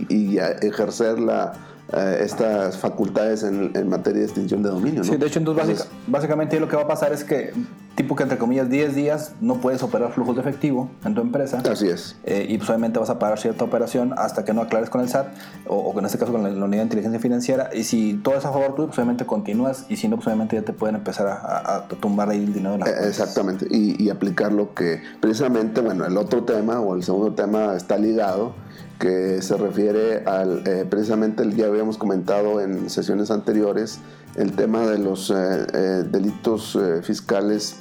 y 0.08 0.38
ejercer 0.38 1.18
la, 1.18 1.54
eh, 1.92 2.20
estas 2.22 2.78
facultades 2.78 3.42
en, 3.42 3.72
materia 3.88 4.20
de 4.20 4.26
extinción 4.26 4.62
de 4.62 4.68
dominio. 4.68 5.02
Sí, 5.02 5.16
de 5.16 5.26
hecho, 5.26 5.40
entonces, 5.40 5.88
básicamente 6.06 6.60
lo 6.60 6.68
que 6.68 6.76
va 6.76 6.82
a 6.82 6.86
pasar 6.86 7.12
es 7.12 7.24
que, 7.24 7.52
tipo 8.00 8.16
que 8.16 8.22
entre 8.22 8.38
comillas 8.38 8.70
10 8.70 8.94
días 8.94 9.34
no 9.42 9.60
puedes 9.60 9.82
operar 9.82 10.10
flujos 10.12 10.34
de 10.34 10.40
efectivo 10.40 10.90
en 11.04 11.14
tu 11.14 11.20
empresa. 11.20 11.62
Así 11.70 11.86
es. 11.86 12.16
Eh, 12.24 12.46
y 12.48 12.56
pues 12.56 12.70
obviamente 12.70 12.98
vas 12.98 13.10
a 13.10 13.18
pagar 13.18 13.38
cierta 13.38 13.62
operación 13.62 14.14
hasta 14.16 14.42
que 14.42 14.54
no 14.54 14.62
aclares 14.62 14.88
con 14.88 15.02
el 15.02 15.08
SAT 15.10 15.26
o, 15.66 15.76
o 15.76 15.98
en 15.98 16.06
este 16.06 16.16
caso 16.16 16.32
con 16.32 16.42
la, 16.42 16.48
unidad 16.64 16.80
de 16.80 16.84
inteligencia 16.84 17.20
financiera. 17.20 17.68
Y 17.74 17.84
si 17.84 18.14
todo 18.14 18.36
es 18.36 18.46
a 18.46 18.52
favor 18.52 18.74
tuyo, 18.74 18.86
pues 18.86 18.98
obviamente 18.98 19.26
continúas 19.26 19.84
y 19.90 19.96
si 19.96 20.08
no, 20.08 20.16
pues 20.16 20.28
obviamente 20.28 20.56
ya 20.56 20.62
te 20.62 20.72
pueden 20.72 20.96
empezar 20.96 21.26
a, 21.28 21.88
tumbar 22.00 22.30
ahí 22.30 22.42
el 22.42 22.54
dinero. 22.54 22.72
De 22.72 22.78
la 22.78 22.86
eh, 22.86 23.08
Exactamente. 23.08 23.66
Y, 23.70 24.02
y 24.02 24.08
aplicar 24.08 24.50
lo 24.50 24.72
que 24.72 25.02
precisamente, 25.20 25.82
bueno, 25.82 26.06
el 26.06 26.16
otro 26.16 26.44
tema 26.44 26.80
o 26.80 26.94
el 26.94 27.02
segundo 27.02 27.34
tema 27.34 27.76
está 27.76 27.98
ligado 27.98 28.54
que 29.00 29.40
se 29.40 29.56
refiere 29.56 30.22
al, 30.26 30.62
eh, 30.66 30.86
precisamente, 30.88 31.50
ya 31.56 31.66
habíamos 31.66 31.96
comentado 31.96 32.60
en 32.60 32.90
sesiones 32.90 33.30
anteriores, 33.30 33.98
el 34.36 34.52
tema 34.52 34.86
de 34.86 34.98
los 34.98 35.30
eh, 35.30 35.34
eh, 35.72 36.04
delitos 36.08 36.78
fiscales, 37.02 37.79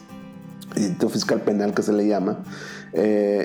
delito 0.75 1.09
fiscal 1.09 1.41
penal 1.41 1.73
que 1.73 1.83
se 1.83 1.93
le 1.93 2.07
llama. 2.07 2.39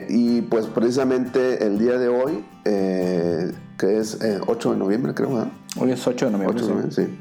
y 0.09 0.43
pues 0.43 0.67
precisamente 0.67 1.67
el 1.67 1.79
día 1.79 1.99
de 1.99 2.09
hoy, 2.09 2.45
que 2.65 3.99
es 3.99 4.19
8 4.47 4.73
de 4.73 4.79
noviembre 4.79 5.15
creo, 5.15 5.51
Hoy 5.81 5.91
es 5.91 6.07
8 6.07 6.27
de 6.27 6.33
noviembre. 6.33 6.57
8 6.57 6.67
de 6.67 6.75
noviembre, 6.75 6.95
sí. 6.95 7.19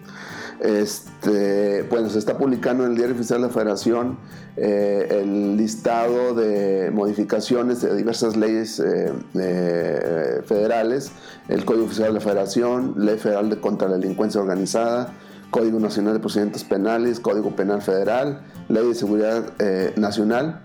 Este, 0.64 1.84
bueno, 1.90 2.10
se 2.10 2.20
está 2.20 2.38
publicando 2.38 2.86
en 2.86 2.92
el 2.92 2.96
Diario 2.96 3.16
Oficial 3.16 3.42
de 3.42 3.48
la 3.48 3.54
Federación 3.54 4.18
eh, 4.56 5.08
el 5.10 5.58
listado 5.58 6.34
de 6.36 6.90
modificaciones 6.90 7.82
de 7.82 7.94
diversas 7.96 8.38
leyes 8.38 8.80
eh, 8.80 9.12
eh, 9.34 10.42
federales, 10.46 11.12
el 11.50 11.66
Código 11.66 11.86
Oficial 11.86 12.10
de 12.10 12.14
la 12.14 12.20
Federación, 12.22 12.94
Ley 12.98 13.18
Federal 13.18 13.50
de 13.50 13.60
contra 13.60 13.90
la 13.90 13.98
Delincuencia 13.98 14.40
Organizada, 14.40 15.14
Código 15.54 15.80
Nacional 15.80 16.14
de 16.14 16.20
Procedimientos 16.20 16.64
Penales, 16.64 17.20
Código 17.20 17.56
Penal 17.56 17.84
Federal, 17.84 18.42
Ley 18.70 18.88
de 18.88 18.96
Seguridad 18.96 19.54
Nacional, 19.96 20.64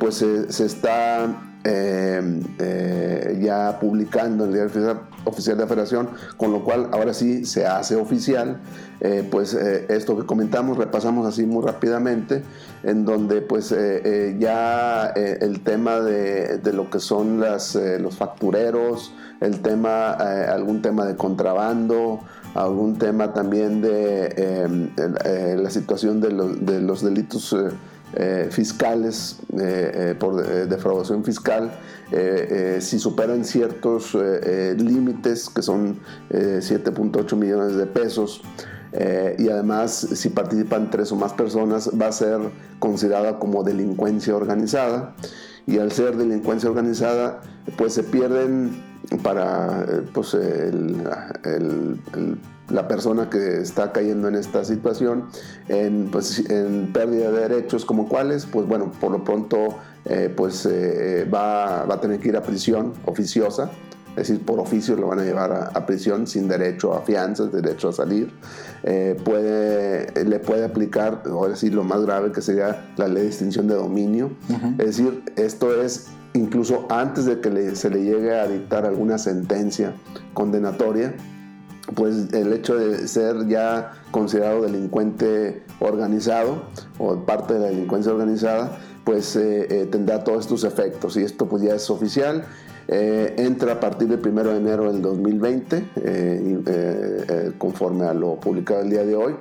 pues 0.00 0.24
se 0.48 0.64
está 0.64 1.46
eh, 1.68 2.22
eh, 2.60 3.38
ya 3.42 3.80
publicando 3.80 4.44
en 4.44 4.50
el 4.50 4.70
diario 4.70 5.00
oficial 5.24 5.56
de 5.56 5.64
la 5.64 5.68
federación, 5.68 6.10
con 6.36 6.52
lo 6.52 6.62
cual 6.62 6.90
ahora 6.92 7.12
sí 7.12 7.44
se 7.44 7.66
hace 7.66 7.96
oficial, 7.96 8.58
eh, 9.00 9.26
pues 9.28 9.52
esto 9.52 10.16
que 10.16 10.24
comentamos, 10.24 10.78
repasamos 10.78 11.26
así 11.26 11.44
muy 11.44 11.64
rápidamente, 11.64 12.44
en 12.84 13.04
donde 13.04 13.42
pues 13.42 13.74
ya 14.38 15.06
el 15.08 15.60
tema 15.64 15.98
de, 15.98 16.60
lo 16.72 16.88
que 16.88 17.00
son 17.00 17.40
las, 17.40 17.74
los 17.74 18.16
factureros, 18.16 19.12
el 19.40 19.60
tema, 19.60 20.12
algún 20.12 20.82
tema 20.82 21.04
de 21.04 21.16
contrabando, 21.16 22.20
algún 22.56 22.98
tema 22.98 23.32
también 23.32 23.80
de 23.82 24.90
la 25.58 25.70
situación 25.70 26.20
de, 26.20 26.80
los 26.80 27.02
delitos 27.02 27.54
eh, 28.14 28.48
fiscales 28.50 29.40
eh, 29.52 29.92
eh, 29.94 30.14
por 30.18 30.42
defraudación 30.68 31.24
fiscal 31.24 31.72
si 32.78 32.98
superan 32.98 33.44
ciertos 33.44 34.14
límites 34.14 35.50
que 35.50 35.60
son 35.60 35.98
7.8 36.30 37.36
millones 37.36 37.76
de 37.76 37.86
pesos 37.86 38.42
y 39.38 39.48
además 39.48 39.92
si 40.14 40.30
participan 40.30 40.90
tres 40.90 41.10
o 41.10 41.16
más 41.16 41.32
personas 41.32 41.90
va 42.00 42.06
a 42.06 42.12
ser 42.12 42.38
considerada 42.78 43.40
como 43.40 43.64
delincuencia 43.64 44.36
organizada 44.36 45.14
y 45.66 45.78
al 45.78 45.90
ser 45.90 46.16
delincuencia 46.16 46.70
organizada 46.70 47.40
pues 47.76 47.92
se 47.92 48.04
pierden 48.04 48.85
para 49.22 49.86
pues, 50.12 50.34
el 50.34 51.02
la 52.68 52.88
persona 52.88 53.30
que 53.30 53.60
está 53.60 53.92
cayendo 53.92 54.28
en 54.28 54.34
esta 54.34 54.64
situación 54.64 55.26
en, 55.68 56.08
pues, 56.10 56.48
en 56.50 56.92
pérdida 56.92 57.30
de 57.30 57.48
derechos 57.48 57.84
como 57.84 58.08
cuáles, 58.08 58.46
pues 58.46 58.66
bueno, 58.66 58.90
por 59.00 59.12
lo 59.12 59.24
pronto 59.24 59.76
eh, 60.04 60.32
pues 60.34 60.66
eh, 60.66 61.28
va, 61.32 61.84
va, 61.84 61.94
a 61.94 62.00
tener 62.00 62.20
que 62.20 62.28
ir 62.28 62.36
a 62.36 62.42
prisión 62.42 62.92
oficiosa, 63.04 63.70
es 64.10 64.28
decir, 64.28 64.40
por 64.44 64.58
oficio 64.60 64.96
lo 64.96 65.08
van 65.08 65.20
a 65.20 65.24
llevar 65.24 65.70
a, 65.74 65.86
prisión 65.86 66.26
sin 66.26 66.48
derecho 66.48 66.94
a 66.94 67.02
fianzas, 67.02 67.52
derecho 67.52 67.90
a 67.90 67.92
salir. 67.92 68.32
Eh, 68.82 69.14
puede, 69.22 70.24
le 70.24 70.38
puede 70.38 70.64
aplicar, 70.64 71.22
o 71.30 71.46
decir, 71.48 71.74
lo 71.74 71.84
más 71.84 72.00
grave 72.00 72.32
que 72.32 72.40
sería 72.40 72.92
la 72.96 73.08
ley 73.08 73.24
de 73.24 73.28
extinción 73.28 73.68
de 73.68 73.74
dominio. 73.74 74.30
Es 74.78 74.96
decir, 74.96 75.22
esto 75.36 75.82
es 75.82 76.06
incluso 76.36 76.86
antes 76.90 77.24
de 77.24 77.40
que 77.40 77.74
se 77.74 77.90
le 77.90 78.02
llegue 78.04 78.38
a 78.38 78.46
dictar 78.46 78.86
alguna 78.86 79.18
sentencia 79.18 79.94
condenatoria, 80.34 81.14
pues 81.94 82.32
el 82.32 82.52
hecho 82.52 82.76
de 82.76 83.06
ser 83.06 83.46
ya 83.46 83.92
considerado 84.10 84.62
delincuente 84.62 85.62
organizado 85.78 86.64
o 86.98 87.16
parte 87.24 87.54
de 87.54 87.60
la 87.60 87.66
delincuencia 87.66 88.12
organizada, 88.12 88.78
pues 89.04 89.36
eh, 89.36 89.66
eh, 89.70 89.86
tendrá 89.86 90.24
todos 90.24 90.40
estos 90.40 90.64
efectos 90.64 91.16
y 91.16 91.22
esto 91.22 91.46
pues 91.46 91.62
ya 91.62 91.74
es 91.74 91.88
oficial. 91.90 92.44
Eh, 92.88 93.34
entra 93.38 93.72
a 93.72 93.80
partir 93.80 94.06
del 94.08 94.24
1 94.24 94.44
de 94.44 94.56
enero 94.56 94.92
del 94.92 95.02
2020, 95.02 97.54
conforme 97.58 98.06
a 98.06 98.14
lo 98.14 98.36
publicado 98.36 98.82
el 98.82 98.90
día 98.90 99.04
de 99.04 99.16
hoy. 99.16 99.34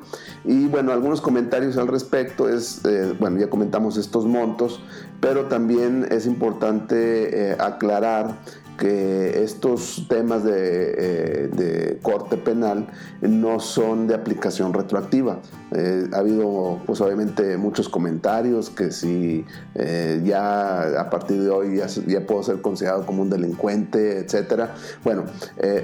Y 0.43 0.65
bueno, 0.67 0.91
algunos 0.91 1.21
comentarios 1.21 1.77
al 1.77 1.87
respecto 1.87 2.49
es, 2.49 2.81
bueno, 3.19 3.39
ya 3.39 3.47
comentamos 3.49 3.97
estos 3.97 4.25
montos, 4.25 4.81
pero 5.21 5.45
también 5.45 6.07
es 6.09 6.25
importante 6.25 7.55
aclarar 7.59 8.39
que 8.77 9.43
estos 9.43 10.05
temas 10.09 10.43
eh, 10.45 11.49
de, 11.51 11.99
corte 12.01 12.37
penal 12.37 12.87
no 13.21 13.59
son 13.59 14.07
de 14.07 14.15
aplicación 14.15 14.73
retroactiva. 14.73 15.39
Eh, 15.71 16.07
ha 16.13 16.17
habido, 16.17 16.79
pues 16.85 17.01
obviamente, 17.01 17.57
muchos 17.57 17.89
comentarios 17.89 18.69
que 18.69 18.91
si 18.91 19.45
eh, 19.75 20.21
ya 20.23 20.99
a 20.99 21.09
partir 21.09 21.41
de 21.41 21.49
hoy 21.49 21.77
ya, 21.77 22.21
puedo 22.27 22.43
ser 22.43 22.61
considerado 22.61 23.05
como 23.05 23.21
un 23.21 23.29
delincuente, 23.29 24.19
etcétera. 24.19 24.75
Bueno, 25.03 25.23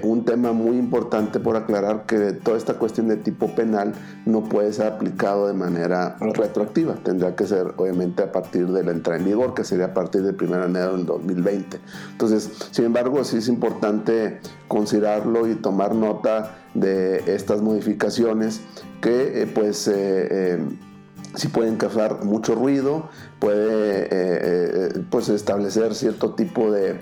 un 0.03 0.25
tema 0.25 0.51
muy 0.51 0.77
importante 0.77 1.39
por 1.39 1.55
aclarar 1.55 2.05
que 2.05 2.33
toda 2.33 2.57
esta 2.57 2.75
cuestión 2.75 3.07
de 3.07 3.17
tipo 3.17 3.48
penal 3.55 3.93
no 4.25 4.43
puede 4.43 4.74
ser 4.74 4.88
aplicado 4.88 5.48
de 5.48 5.53
manera 5.53 6.17
retroactiva. 6.19 6.95
Tendrá 7.03 7.36
que 7.36 7.45
ser, 7.45 7.74
obviamente, 7.77 8.24
a 8.24 8.31
partir 8.31 8.67
de 8.67 8.83
la 8.83 8.91
entrada 8.91 9.19
en 9.19 9.25
vigor, 9.25 9.53
que 9.53 9.63
sería 9.63 9.86
a 9.86 9.93
partir 9.93 10.24
del 10.24 10.36
1 10.39 10.57
de 10.57 10.65
enero 10.65 10.98
del 10.98 11.05
2020. 11.05 11.79
Entonces, 12.12 12.50
sin 12.81 12.88
embargo, 12.88 13.23
sí 13.23 13.38
es 13.38 13.47
importante 13.47 14.39
considerarlo 14.67 15.47
y 15.47 15.53
tomar 15.53 15.93
nota 15.93 16.55
de 16.73 17.17
estas 17.27 17.61
modificaciones 17.61 18.61
que 19.01 19.43
eh, 19.43 19.45
pues 19.45 19.88
eh, 19.88 19.93
eh, 19.93 21.47
pueden 21.53 21.75
causar 21.75 22.25
mucho 22.25 22.55
ruido, 22.55 23.07
puede 23.38 24.89
pues 25.11 25.29
establecer 25.29 25.93
cierto 25.93 26.33
tipo 26.33 26.71
de, 26.71 26.95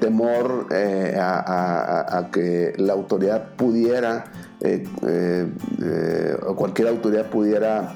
temor 0.00 0.66
a, 0.72 2.28
que 2.32 2.74
la 2.78 2.94
autoridad 2.94 3.54
pudiera 3.54 4.24
o 6.48 6.56
cualquier 6.56 6.88
autoridad 6.88 7.30
pudiera 7.30 7.94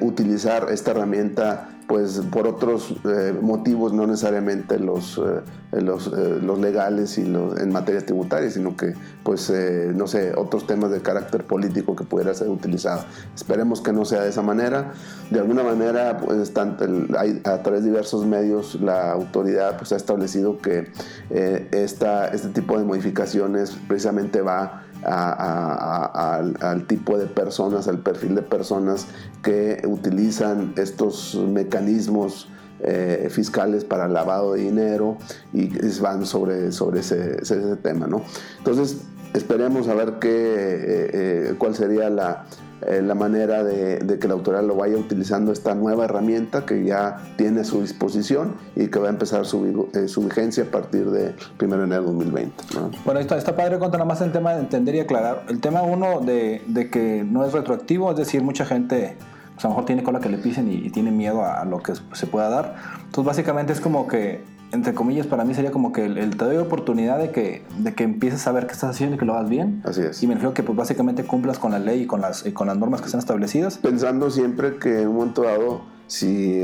utilizar 0.00 0.66
esta 0.72 0.90
herramienta 0.90 1.77
pues 1.88 2.20
por 2.30 2.46
otros 2.46 2.94
eh, 3.06 3.34
motivos, 3.40 3.94
no 3.94 4.06
necesariamente 4.06 4.78
los, 4.78 5.16
eh, 5.16 5.40
eh, 5.72 5.80
los, 5.80 6.58
legales 6.60 7.16
y 7.16 7.24
los, 7.24 7.58
en 7.58 7.72
materia 7.72 8.04
tributaria, 8.04 8.50
sino 8.50 8.76
que, 8.76 8.92
pues, 9.22 9.50
no 9.94 10.06
sé, 10.06 10.34
otros 10.36 10.66
temas 10.66 10.90
de 10.90 11.00
carácter 11.00 11.44
político 11.44 11.96
que 11.96 12.04
pudiera 12.04 12.34
ser 12.34 12.50
utilizado. 12.50 13.06
Esperemos 13.34 13.80
que 13.80 13.94
no 13.94 14.04
sea 14.04 14.20
de 14.20 14.28
esa 14.28 14.42
manera. 14.42 14.92
De 15.30 15.40
alguna 15.40 15.62
manera, 15.62 16.18
pues, 16.18 16.52
tanto 16.52 16.84
a 16.84 17.62
través 17.62 17.82
de 17.82 17.88
diversos 17.88 18.26
medios, 18.26 18.78
la 18.82 19.10
autoridad 19.12 19.78
pues, 19.78 19.92
ha 19.92 19.96
establecido 19.96 20.58
que 20.58 20.92
esta, 21.30 22.28
este 22.28 22.48
tipo 22.48 22.78
de 22.78 22.84
modificaciones 22.84 23.78
precisamente 23.88 24.42
va 24.42 24.82
al 25.04 26.86
tipo 26.86 27.18
de 27.18 27.26
personas, 27.26 27.88
al 27.88 27.98
perfil 27.98 28.34
de 28.34 28.42
personas 28.42 29.06
que 29.42 29.82
utilizan 29.86 30.72
estos 30.76 31.34
mecanismos 31.34 32.48
eh, 32.80 33.28
fiscales 33.30 33.84
para 33.84 34.06
lavado 34.06 34.52
de 34.54 34.60
dinero 34.62 35.18
y 35.52 35.68
van 36.00 36.24
sobre, 36.24 36.70
sobre 36.70 37.00
ese, 37.00 37.36
ese 37.42 37.76
tema. 37.76 38.06
¿no? 38.06 38.22
Entonces, 38.58 38.98
esperemos 39.34 39.88
a 39.88 39.94
ver 39.94 40.14
qué, 40.20 40.28
eh, 40.28 41.10
eh, 41.12 41.54
cuál 41.58 41.74
sería 41.74 42.10
la, 42.10 42.46
eh, 42.86 43.02
la 43.02 43.16
manera 43.16 43.64
de, 43.64 44.18
que 44.20 44.28
la 44.28 44.34
autoridad 44.34 44.62
lo 44.62 44.76
vaya 44.76 44.96
utilizando 44.96 45.50
esta 45.50 45.74
nueva 45.74 46.04
herramienta 46.04 46.64
que 46.64 46.84
ya 46.84 47.16
tiene 47.36 47.60
a 47.60 47.64
su 47.64 47.80
disposición 47.80 48.54
y 48.76 48.86
que 48.86 49.00
va 49.00 49.08
a 49.08 49.10
empezar 49.10 49.46
su, 49.46 49.90
eh, 49.94 50.06
su 50.06 50.22
vigencia 50.22 50.64
a 50.64 50.66
partir 50.68 51.10
de 51.10 51.34
1 51.60 51.76
de 51.76 51.84
enero 51.84 52.02
de 52.02 52.06
2020. 52.06 52.64
Bueno, 53.04 53.18
está, 53.18 53.36
está 53.36 53.56
padre 53.56 53.80
contar 53.80 53.98
nada 53.98 54.08
más 54.08 54.20
el 54.20 54.30
tema 54.30 54.54
de 54.54 54.60
entender 54.60 54.94
y 54.94 55.00
aclarar. 55.00 55.42
El 55.48 55.60
tema 55.60 55.82
uno 55.82 56.20
de, 56.20 56.62
de 56.68 56.88
que 56.88 57.24
no 57.28 57.44
es 57.44 57.52
retroactivo, 57.52 58.12
es 58.12 58.16
decir, 58.16 58.42
mucha 58.42 58.64
gente 58.64 59.16
pues, 59.54 59.64
a 59.64 59.68
lo 59.68 59.74
mejor 59.74 59.86
tiene 59.86 60.04
cola 60.04 60.20
que 60.20 60.28
le 60.28 60.38
pisen 60.38 60.70
y, 60.70 60.88
tiene 60.90 61.10
miedo 61.10 61.44
a, 61.44 61.64
lo 61.64 61.82
que 61.82 61.94
se 62.12 62.26
pueda 62.28 62.48
dar. 62.48 62.76
Entonces 63.06 63.24
básicamente 63.24 63.72
es 63.72 63.80
como 63.80 64.06
que 64.06 64.44
entre 64.70 64.94
comillas, 64.94 65.26
para 65.26 65.44
mí 65.44 65.54
sería 65.54 65.70
como 65.70 65.92
que 65.92 66.04
el, 66.04 66.36
te 66.36 66.44
doy 66.44 66.56
oportunidad 66.58 67.18
de 67.18 67.30
que, 67.30 67.64
de 67.78 67.94
que 67.94 68.04
empieces 68.04 68.46
a 68.46 68.52
ver 68.52 68.66
qué 68.66 68.74
estás 68.74 68.90
haciendo 68.90 69.16
y 69.16 69.18
que 69.18 69.24
lo 69.24 69.34
hagas 69.34 69.48
bien. 69.48 69.82
Así 69.84 70.02
es. 70.02 70.22
Y 70.22 70.26
me 70.26 70.34
refiero 70.34 70.52
que 70.54 70.62
pues 70.62 70.76
básicamente 70.76 71.24
cumplas 71.24 71.58
con 71.58 71.72
la 71.72 71.78
ley 71.78 72.02
y 72.02 72.06
con 72.06 72.20
las, 72.20 72.42
con 72.52 72.66
las 72.66 72.76
normas 72.76 73.00
que 73.00 73.06
están 73.06 73.20
establecidas. 73.20 73.78
Pensando 73.78 74.30
siempre 74.30 74.76
que 74.76 75.02
en 75.02 75.08
un 75.08 75.16
momento 75.16 75.42
dado, 75.42 75.82
si, 76.06 76.62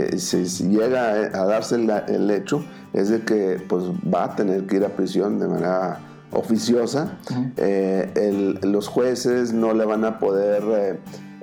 llega 0.69 1.11
a 1.33 1.47
darse 1.47 1.77
el, 1.77 2.31
hecho, 2.31 2.64
es 2.93 3.09
de 3.09 3.23
que 3.23 3.62
pues 3.69 3.85
va 3.85 4.25
a 4.25 4.37
tener 4.37 4.67
que 4.67 4.77
ir 4.77 4.85
a 4.85 4.90
prisión 4.90 5.38
de 5.38 5.49
manera 5.49 5.99
oficiosa. 6.31 7.19
Eh, 7.57 8.59
los 8.62 8.88
jueces 8.88 9.53
no 9.53 9.73
le 9.73 9.85
van 9.85 10.05
a 10.05 10.19
poder... 10.19 10.62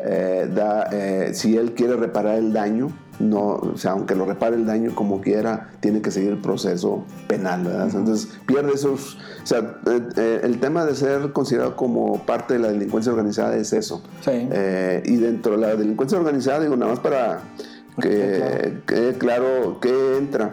Eh, 0.03 0.49
eh, 0.91 1.29
si 1.33 1.57
él 1.57 1.73
quiere 1.73 1.95
reparar 1.95 2.35
el 2.35 2.53
daño, 2.53 2.89
no, 3.19 3.55
o 3.55 3.77
sea, 3.77 3.91
aunque 3.91 4.15
lo 4.15 4.25
repare 4.25 4.55
el 4.55 4.65
daño 4.65 4.95
como 4.95 5.21
quiera, 5.21 5.69
tiene 5.79 6.01
que 6.01 6.11
seguir 6.11 6.31
el 6.31 6.37
proceso 6.37 7.03
penal, 7.27 7.63
¿verdad? 7.63 7.89
Entonces 7.93 8.29
pierde 8.45 8.73
esos, 8.73 9.17
o 9.43 9.45
sea, 9.45 9.77
eh, 9.85 10.01
eh, 10.15 10.39
el 10.43 10.59
tema 10.59 10.85
de 10.85 10.95
ser 10.95 11.31
considerado 11.31 11.75
como 11.75 12.25
parte 12.25 12.55
de 12.55 12.59
la 12.59 12.69
delincuencia 12.69 13.11
organizada 13.11 13.55
es 13.57 13.73
eso. 13.73 14.01
Sí. 14.21 14.31
Eh, 14.33 15.03
y 15.05 15.17
dentro 15.17 15.53
de 15.53 15.57
la 15.59 15.75
delincuencia 15.75 16.17
organizada, 16.17 16.61
digo, 16.61 16.75
nada 16.75 16.91
más 16.91 16.99
para 16.99 17.41
que 18.01 18.81
quede 18.87 19.13
claro 19.17 19.79
que 19.79 20.17
entra 20.17 20.51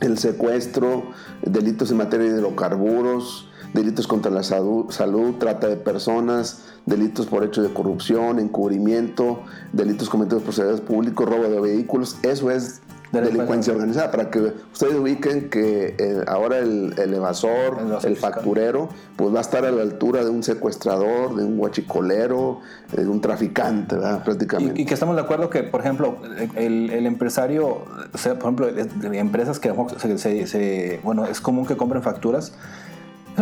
el 0.00 0.18
secuestro, 0.18 1.04
delitos 1.42 1.90
en 1.90 1.96
materia 1.98 2.30
de 2.30 2.38
hidrocarburos, 2.38 3.45
delitos 3.72 4.06
contra 4.06 4.30
la 4.30 4.42
salud, 4.42 4.90
salud, 4.90 5.34
trata 5.38 5.68
de 5.68 5.76
personas, 5.76 6.64
delitos 6.86 7.26
por 7.26 7.44
hecho 7.44 7.62
de 7.62 7.72
corrupción, 7.72 8.38
encubrimiento, 8.38 9.40
delitos 9.72 10.08
cometidos 10.08 10.42
por 10.42 10.54
servidores 10.54 10.80
públicos, 10.80 11.28
robo 11.28 11.44
de 11.44 11.60
vehículos. 11.60 12.16
Eso 12.22 12.50
es 12.50 12.80
delincuencia 13.12 13.72
organizada, 13.72 14.10
para 14.10 14.30
que 14.30 14.52
ustedes 14.72 14.94
ubiquen 14.94 15.48
que 15.48 15.94
eh, 15.98 16.24
ahora 16.26 16.58
el, 16.58 16.92
evasor, 16.98 17.78
el, 18.04 18.16
facturero, 18.16 18.88
pues 19.16 19.34
va 19.34 19.38
a 19.38 19.42
estar 19.42 19.64
a 19.64 19.70
la 19.70 19.82
altura 19.82 20.24
de 20.24 20.30
un 20.30 20.42
secuestrador, 20.42 21.34
de 21.36 21.44
un 21.44 21.56
guachicolero, 21.56 22.60
de 22.92 23.06
un 23.06 23.20
traficante, 23.20 23.94
¿verdad? 23.94 24.24
prácticamente. 24.24 24.80
Y, 24.80 24.84
que 24.84 24.94
estamos 24.94 25.16
de 25.16 25.22
acuerdo 25.22 25.50
que, 25.50 25.62
por 25.62 25.80
ejemplo, 25.80 26.18
el, 26.56 27.06
empresario, 27.06 27.84
o 28.12 28.18
sea, 28.18 28.38
por 28.38 28.52
ejemplo, 28.52 28.68
empresas 29.12 29.58
que 29.58 29.72
se, 30.18 31.00
bueno, 31.02 31.26
es 31.26 31.40
común 31.40 31.66
que 31.66 31.76
compren 31.76 32.02
facturas 32.02 32.52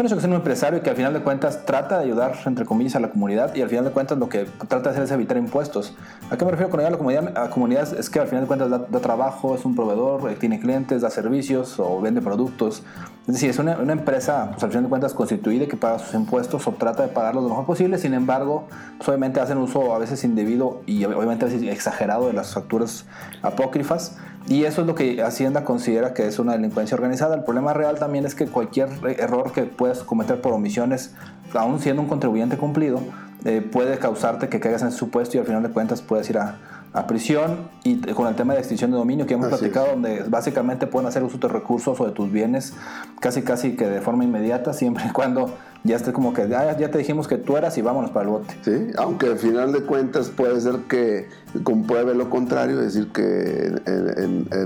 es 0.03 0.13
que 0.13 0.19
es 0.19 0.25
un 0.25 0.33
empresario 0.33 0.83
que 0.83 0.91
al 0.91 0.97
final 0.97 1.15
de 1.15 1.21
cuentas 1.21 1.65
trata 1.65 1.99
de 1.99 2.05
ayudar, 2.05 2.35
entre 2.47 2.67
comillas, 2.67 2.97
a 2.97 3.01
la 3.01 3.11
comunidad 3.11 3.55
y 3.55 3.63
al 3.63 3.69
final 3.69 3.85
de 3.85 3.93
cuentas 3.93 4.19
lo 4.19 4.29
que 4.29 4.45
trata 4.67 4.81
de 4.81 4.91
hacer 4.91 5.03
es 5.05 5.11
evitar 5.13 5.37
impuestos. 5.37 5.95
¿A 6.31 6.37
qué 6.37 6.45
me 6.45 6.51
refiero 6.51 6.69
con 6.69 6.81
ayudar 6.81 6.95
a 6.95 6.97
la 6.97 6.99
comunidad? 6.99 7.39
A 7.39 7.49
comunidad 7.49 7.97
es 7.97 8.11
que 8.11 8.19
al 8.19 8.27
final 8.27 8.43
de 8.43 8.49
cuentas 8.49 8.71
da, 8.71 9.01
trabajo, 9.01 9.55
es 9.55 9.65
un 9.65 9.77
proveedor, 9.77 10.31
eh, 10.33 10.35
tiene 10.35 10.59
clientes, 10.59 11.03
da 11.03 11.11
servicios 11.11 11.79
o 11.79 12.01
vende 12.01 12.21
productos. 12.21 12.83
Es 13.29 13.35
decir, 13.35 13.51
es 13.51 13.59
una, 13.59 13.75
empresa, 13.93 14.51
pues 14.51 14.65
al 14.65 14.71
final 14.71 14.83
de 14.85 14.89
cuentas, 14.91 15.15
constituida 15.15 15.67
que 15.67 15.77
paga 15.77 16.01
sus 16.01 16.13
impuestos 16.15 16.67
o 16.67 16.73
trata 16.73 17.05
de 17.05 17.09
pagarlos 17.09 17.45
lo 17.45 17.51
mejor 17.51 17.65
posible. 17.65 17.97
Sin 17.97 18.15
embargo, 18.15 18.67
pues, 18.99 19.09
obviamente 19.09 19.41
hacen 19.41 19.59
uso 19.59 19.95
a 19.95 19.99
veces 19.99 20.25
indebido 20.25 20.83
y 20.87 21.05
obviamente 21.05 21.45
a 21.45 21.49
veces 21.49 21.63
exagerado 21.63 22.27
de 22.27 22.33
las 22.33 22.53
facturas 22.53 23.07
apócrifas. 23.43 24.19
Y 24.47 24.65
eso 24.65 24.83
es 24.83 24.87
lo 24.87 24.95
que 24.95 25.23
Hacienda 25.23 25.65
considera 25.65 26.13
que 26.13 26.27
es 26.27 26.39
una 26.39 26.53
delincuencia 26.53 26.95
organizada. 26.95 27.35
El 27.35 27.45
problema 27.45 27.73
real 27.73 27.99
también 27.99 28.27
es 28.27 28.35
que 28.35 28.47
cualquier 28.47 28.89
error 29.19 29.53
que 29.53 29.63
puedas 29.63 30.01
cometer 30.01 30.41
por 30.41 30.53
omisiones, 30.53 31.15
aún 31.55 31.81
siendo 31.81 32.03
un 32.03 32.09
contribuyente 32.09 32.59
cumplido, 32.59 33.01
eh, 33.45 33.61
puede 33.61 33.99
causarte 33.99 34.49
que 34.49 34.61
caigas 34.61 34.83
en 34.83 34.93
su 34.93 35.11
puesto 35.11 35.37
y 35.37 35.41
al 35.41 35.47
final 35.47 35.63
de 35.63 35.71
cuentas 35.71 36.03
puedes 36.03 36.29
ir 36.29 36.39
a, 36.39 36.59
a 36.95 37.07
prisión 37.07 37.69
y 37.83 37.97
con 37.99 38.29
el 38.29 38.37
tema 38.37 38.55
de 38.55 38.61
extinción 38.61 38.91
de 38.91 38.97
dominio 38.97 39.27
que 39.27 39.35
hemos 39.35 39.49
platicado, 39.49 39.89
donde 39.89 40.23
básicamente 40.29 40.87
pueden 40.87 41.09
hacer 41.09 41.25
uso 41.25 41.35
de 41.35 41.41
tus 41.41 41.53
recursos 41.53 41.99
o 42.01 42.07
de 42.07 42.13
tus 42.13 42.31
bienes 42.31 42.73
casi 43.21 43.43
casi 43.43 43.77
que 43.77 43.87
de 43.87 44.01
forma 44.01 44.25
inmediata, 44.25 44.73
siempre 44.73 45.05
y 45.09 45.11
cuando 45.11 45.51
ya 45.85 45.97
esté 45.97 46.15
como 46.15 46.33
que 46.33 46.43
ah, 46.43 46.77
ya 46.79 46.91
te 46.91 46.97
dijimos 46.97 47.29
que 47.29 47.37
tú 47.37 47.59
eras 47.59 47.77
y 47.77 47.83
vámonos 47.83 48.11
para 48.11 48.25
el 48.25 48.31
bote. 48.31 48.57
Sí, 48.63 48.91
aunque 48.97 49.27
al 49.27 49.39
final 49.39 49.71
de 49.71 49.83
cuentas 49.83 50.31
puede 50.31 50.59
ser 50.63 50.77
que 50.89 51.29
compruebe 51.63 52.15
lo 52.15 52.31
contrario, 52.31 52.79
decir 52.79 53.13
que 53.13 53.71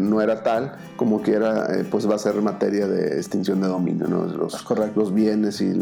no 0.00 0.20
era 0.20 0.44
tal, 0.44 0.76
como 0.96 1.20
quiera, 1.20 1.74
eh, 1.74 1.85
pues 1.90 2.09
va 2.09 2.14
a 2.14 2.18
ser 2.18 2.40
materia 2.40 2.87
de 2.87 3.16
extinción 3.16 3.61
de 3.61 3.66
dominio, 3.66 4.07
¿no? 4.07 4.26
Los, 4.26 4.64
los 4.94 5.12
bienes 5.12 5.61
y 5.61 5.74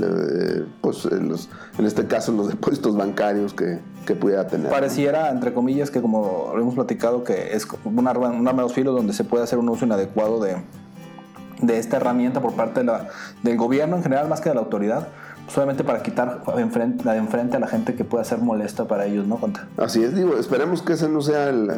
pues 0.80 1.04
los, 1.04 1.50
en 1.78 1.84
este 1.84 2.06
caso 2.06 2.32
los 2.32 2.48
depósitos 2.56 2.96
bancarios 2.96 3.52
que, 3.52 3.78
que 4.06 4.14
pudiera 4.14 4.46
tener. 4.46 4.70
Pareciera, 4.70 5.30
entre 5.30 5.52
comillas, 5.52 5.90
que 5.90 6.00
como 6.00 6.52
lo 6.54 6.62
hemos 6.62 6.74
platicado, 6.74 7.24
que 7.24 7.54
es 7.54 7.68
un 7.84 8.08
arma, 8.08 8.28
un 8.28 8.48
arma 8.48 8.62
de 8.62 8.68
dos 8.68 8.72
filos 8.72 8.96
donde 8.96 9.12
se 9.12 9.24
puede 9.24 9.44
hacer 9.44 9.58
un 9.58 9.68
uso 9.68 9.84
inadecuado 9.84 10.40
de, 10.40 10.56
de 11.60 11.78
esta 11.78 11.98
herramienta 11.98 12.40
por 12.40 12.54
parte 12.54 12.80
de 12.80 12.86
la, 12.86 13.08
del 13.42 13.58
gobierno 13.58 13.96
en 13.96 14.02
general, 14.02 14.30
más 14.30 14.40
que 14.40 14.48
de 14.48 14.54
la 14.54 14.62
autoridad 14.62 15.08
solamente 15.48 15.84
para 15.84 16.02
quitar 16.02 16.42
enfrente, 16.56 17.08
de 17.08 17.16
enfrente 17.16 17.56
a 17.56 17.60
la 17.60 17.68
gente 17.68 17.94
que 17.94 18.04
pueda 18.04 18.24
ser 18.24 18.38
molesta 18.38 18.86
para 18.86 19.06
ellos, 19.06 19.26
¿no? 19.26 19.36
Conta? 19.36 19.68
Así 19.76 20.02
es, 20.02 20.14
digo, 20.14 20.36
esperemos 20.36 20.82
que 20.82 20.94
ese 20.94 21.08
no 21.08 21.20
sea 21.20 21.48
el, 21.48 21.68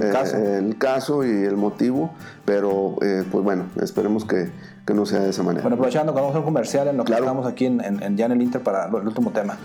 caso. 0.79 1.25
y 1.25 1.31
el 1.31 1.57
motivo, 1.57 2.13
pero 2.45 2.97
pues 3.31 3.45
bueno, 3.45 3.67
esperemos 3.81 4.25
que, 4.25 4.51
que 4.89 4.95
no 4.95 5.05
sea 5.05 5.21
de 5.21 5.31
esa 5.31 5.43
manera. 5.43 5.63
Bueno, 5.63 5.75
aprovechando 5.75 6.15
que 6.15 6.21
vamos 6.21 6.35
a 6.35 6.39
un 6.39 6.45
comercial 6.47 6.89
en 6.89 6.97
lo 6.97 7.05
que 7.05 7.13
estamos 7.13 7.47
aquí 7.47 7.67
en, 7.67 7.83
en, 7.83 8.17
ya 8.17 8.25
en 8.25 8.33
el 8.33 8.41
Inter 8.41 8.63
para 8.63 8.87
el 8.87 8.95
último 8.95 9.31
tema. 9.33 9.59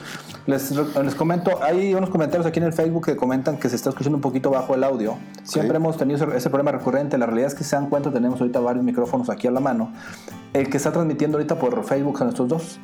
Les, 0.47 0.71
les 0.71 1.15
comento, 1.15 1.63
hay 1.63 1.95
unos 1.95 2.09
comentarios 2.09 2.45
aquí 2.45 2.59
en 2.59 2.65
el 2.65 2.73
Facebook 2.73 3.05
que 3.05 3.15
comentan 3.15 3.57
que 3.57 3.69
se 3.69 3.77
está 3.77 3.89
escuchando 3.89 4.17
un 4.17 4.21
poquito 4.21 4.49
bajo 4.49 4.75
el 4.75 4.83
audio. 4.83 5.15
Siempre 5.43 5.77
hemos 5.77 5.95
tenido 5.95 6.29
ese, 6.33 6.49
problema 6.49 6.73
recurrente. 6.73 7.17
La 7.17 7.25
realidad 7.25 7.47
es 7.47 7.55
que 7.55 7.63
se 7.63 7.77
dan 7.77 7.89
cuenta, 7.89 8.11
tenemos 8.11 8.41
ahorita 8.41 8.59
varios 8.59 8.83
micrófonos 8.83 9.29
aquí 9.29 9.47
a 9.47 9.51
la 9.51 9.61
mano. 9.61 9.93
El 10.51 10.69
que 10.69 10.75
está 10.75 10.91
transmitiendo 10.91 11.37
ahorita 11.37 11.57
por 11.57 11.81
Facebook 11.85 12.17
son 12.17 12.27
estos 12.27 12.49
dos 12.49 12.79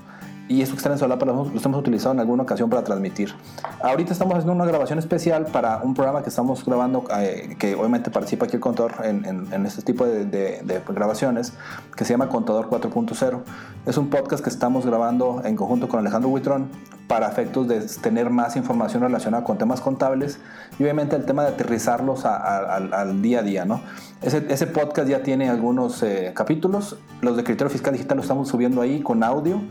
y 0.49 0.63
eso 0.63 0.71
que 0.71 0.77
está 0.77 0.91
en 0.91 0.97
Solapa 0.97 1.27
lo, 1.27 1.45
lo 1.45 1.61
hemos 1.61 1.79
utilizado 1.79 2.11
en 2.13 2.19
alguna 2.19 2.41
ocasión 2.41 2.71
para 2.71 2.83
transmitir. 2.83 3.33
Ahorita 3.81 4.13
estamos 4.13 4.33
haciendo 4.33 4.51
una 4.51 4.65
grabación 4.65 4.97
especial 4.97 5.45
para 5.45 5.77
un 5.83 5.93
programa 5.93 6.23
que 6.23 6.29
estamos 6.29 6.65
grabando, 6.65 7.05
eh, 7.19 7.55
que 7.59 7.75
obviamente 7.75 8.09
participa 8.09 8.47
aquí 8.47 8.55
el 8.55 8.59
contador 8.59 8.93
en, 9.03 9.25
en, 9.25 9.65
este 9.67 9.83
tipo 9.83 10.07
de, 10.07 10.25
de, 10.25 10.81
grabaciones, 10.89 11.53
que 11.95 12.03
se 12.03 12.13
llama 12.13 12.29
Contador 12.29 12.67
4.0. 12.67 13.41
Es 13.85 13.97
un 13.97 14.09
podcast 14.09 14.43
que 14.43 14.49
estamos 14.49 14.87
grabando 14.87 15.43
en 15.45 15.55
conjunto 15.55 15.87
con 15.87 15.99
Alejandro 15.99 16.31
Huitrón 16.31 16.67
para 17.07 17.27
efectos 17.27 17.67
de 17.67 17.81
tener 18.01 18.31
más 18.31 18.55
información 18.55 19.03
relacionada 19.03 19.43
con 19.43 19.59
temas 19.59 19.81
contables 19.81 20.39
y 20.79 20.83
obviamente 20.83 21.15
el 21.15 21.25
tema 21.25 21.43
de 21.43 21.49
aterrizarlos 21.49 22.25
al 22.25 23.21
día 23.21 23.39
a 23.39 23.43
día. 23.43 23.65
¿no? 23.65 23.81
Ese, 24.23 24.45
ese 24.49 24.65
podcast 24.65 25.07
ya 25.07 25.21
tiene 25.21 25.47
algunos 25.47 26.01
eh, 26.01 26.31
capítulos, 26.35 26.97
los 27.21 27.37
de 27.37 27.43
criterio 27.43 27.69
fiscal 27.69 27.93
digital 27.93 28.17
lo 28.17 28.23
estamos 28.23 28.47
subiendo 28.47 28.81
ahí 28.81 29.01
con 29.01 29.23
audio 29.23 29.61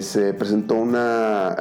se 0.00 0.32
presentó 0.34 0.76
una, 0.76 1.56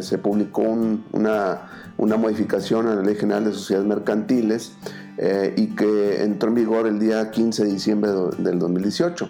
se 0.00 0.18
publicó 0.18 0.62
una, 0.62 1.62
una 2.00 2.16
modificación 2.16 2.86
a 2.86 2.94
la 2.94 3.02
Ley 3.02 3.14
General 3.14 3.44
de 3.44 3.52
Sociedades 3.52 3.88
Mercantiles 3.88 4.72
eh, 5.18 5.52
y 5.54 5.66
que 5.76 6.22
entró 6.22 6.48
en 6.48 6.54
vigor 6.54 6.86
el 6.86 6.98
día 6.98 7.30
15 7.30 7.64
de 7.64 7.72
diciembre 7.72 8.10
del 8.38 8.58
2018. 8.58 9.28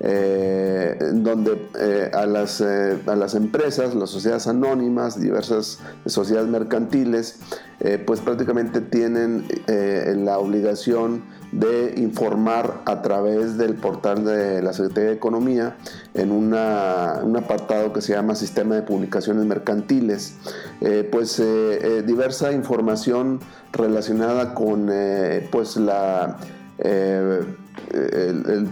Eh, 0.00 0.96
donde 1.12 1.68
eh, 1.78 2.10
a, 2.14 2.24
las, 2.24 2.60
a, 2.60 3.16
las, 3.16 3.34
empresas, 3.34 3.94
las 3.96 4.10
sociedades 4.10 4.46
anónimas, 4.46 5.20
diversas 5.20 5.80
sociedades 6.06 6.48
mercantiles, 6.48 7.40
pues 8.06 8.20
prácticamente 8.20 8.80
tienen 8.80 9.46
la 10.24 10.38
obligación 10.38 11.22
de 11.52 11.94
informar 11.96 12.82
a 12.84 13.00
través 13.02 13.56
del 13.56 13.74
portal 13.74 14.24
de 14.24 14.62
la 14.62 14.72
Secretaría 14.72 15.10
de 15.10 15.16
Economía 15.16 15.76
en 16.14 16.30
un 16.30 16.54
apartado 16.54 17.92
que 17.92 18.00
se 18.00 18.12
llama 18.12 18.34
Sistema 18.34 18.74
de 18.74 18.82
Publicaciones 18.82 19.44
Mercantiles, 19.46 20.34
eh, 20.80 21.08
pues 21.10 21.38
eh, 21.40 21.44
eh, 21.82 22.02
diversa 22.06 22.52
información 22.52 23.40
relacionada 23.72 24.54
con 24.54 24.90
pues 25.50 25.76
la... 25.76 26.36
El, 26.78 27.56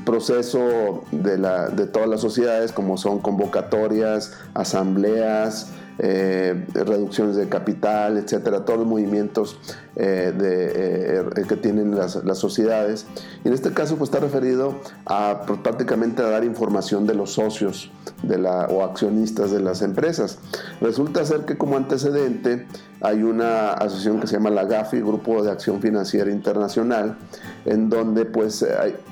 proceso 0.04 1.04
de, 1.10 1.38
la, 1.38 1.68
de 1.68 1.86
todas 1.86 2.08
las 2.08 2.20
sociedades, 2.20 2.72
como 2.72 2.96
son 2.96 3.20
convocatorias, 3.20 4.32
asambleas, 4.54 5.72
eh, 5.98 6.66
reducciones 6.74 7.36
de 7.36 7.48
capital, 7.48 8.18
etcétera, 8.18 8.66
todos 8.66 8.80
los 8.80 8.88
movimientos 8.88 9.58
eh, 9.96 10.30
de, 10.36 11.20
eh, 11.40 11.44
que 11.48 11.56
tienen 11.56 11.96
las, 11.96 12.20
sociedades. 12.34 13.06
Y 13.44 13.48
en 13.48 13.54
este 13.54 13.72
caso 13.72 13.96
pues, 13.96 14.10
está 14.10 14.20
referido 14.20 14.74
a 15.06 15.44
pues, 15.46 15.58
prácticamente 15.60 16.20
a 16.20 16.26
dar 16.26 16.44
información 16.44 17.06
de 17.06 17.14
los 17.14 17.32
socios 17.32 17.90
de 18.22 18.36
la, 18.36 18.66
o 18.66 18.84
accionistas 18.84 19.50
de 19.50 19.60
las 19.60 19.80
empresas. 19.80 20.38
Resulta 20.82 21.24
ser 21.24 21.46
que 21.46 21.56
como 21.56 21.78
antecedente 21.78 22.66
hay 23.00 23.22
una 23.22 23.72
asociación 23.72 24.20
que 24.20 24.26
se 24.26 24.34
llama 24.34 24.50
la 24.50 24.64
GAFI, 24.64 25.00
Grupo 25.00 25.42
de 25.42 25.50
Acción 25.50 25.80
Financiera 25.80 26.30
Internacional, 26.30 27.16
en 27.64 27.88
donde 27.88 28.24
pues 28.24 28.64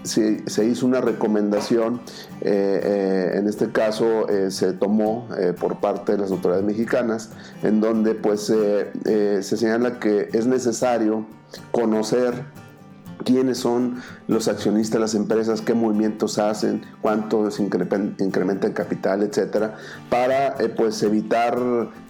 se, 0.03 0.65
hizo 0.67 0.87
una 0.87 1.01
recomendación, 1.01 2.01
en 2.41 3.47
este 3.47 3.71
caso 3.71 4.27
se 4.49 4.73
tomó 4.73 5.29
por 5.61 5.81
parte 5.81 6.13
de 6.13 6.19
las 6.19 6.31
autoridades 6.31 6.65
en 7.63 7.81
donde 7.81 8.15
pues 8.15 8.43
se 8.43 9.43
señala 9.43 9.99
que 9.99 10.29
es 10.33 10.47
necesario 10.47 11.27
conocer 11.71 12.45
quiénes 13.25 13.59
son 13.59 14.03
los 14.27 14.49
accionistas 14.49 14.95
de 14.95 15.01
las 15.01 15.15
empresas, 15.15 15.61
qué 15.61 15.75
movimientos 15.75 16.39
hacen, 16.39 16.83
cuánto 17.03 17.51
se 17.51 17.63
incrementa 17.63 18.67
el 18.67 18.73
capital, 18.73 19.23
etcétera, 19.23 19.77
para 20.09 20.57
eh, 20.59 20.69
pues 20.75 21.03
evitar, 21.03 21.59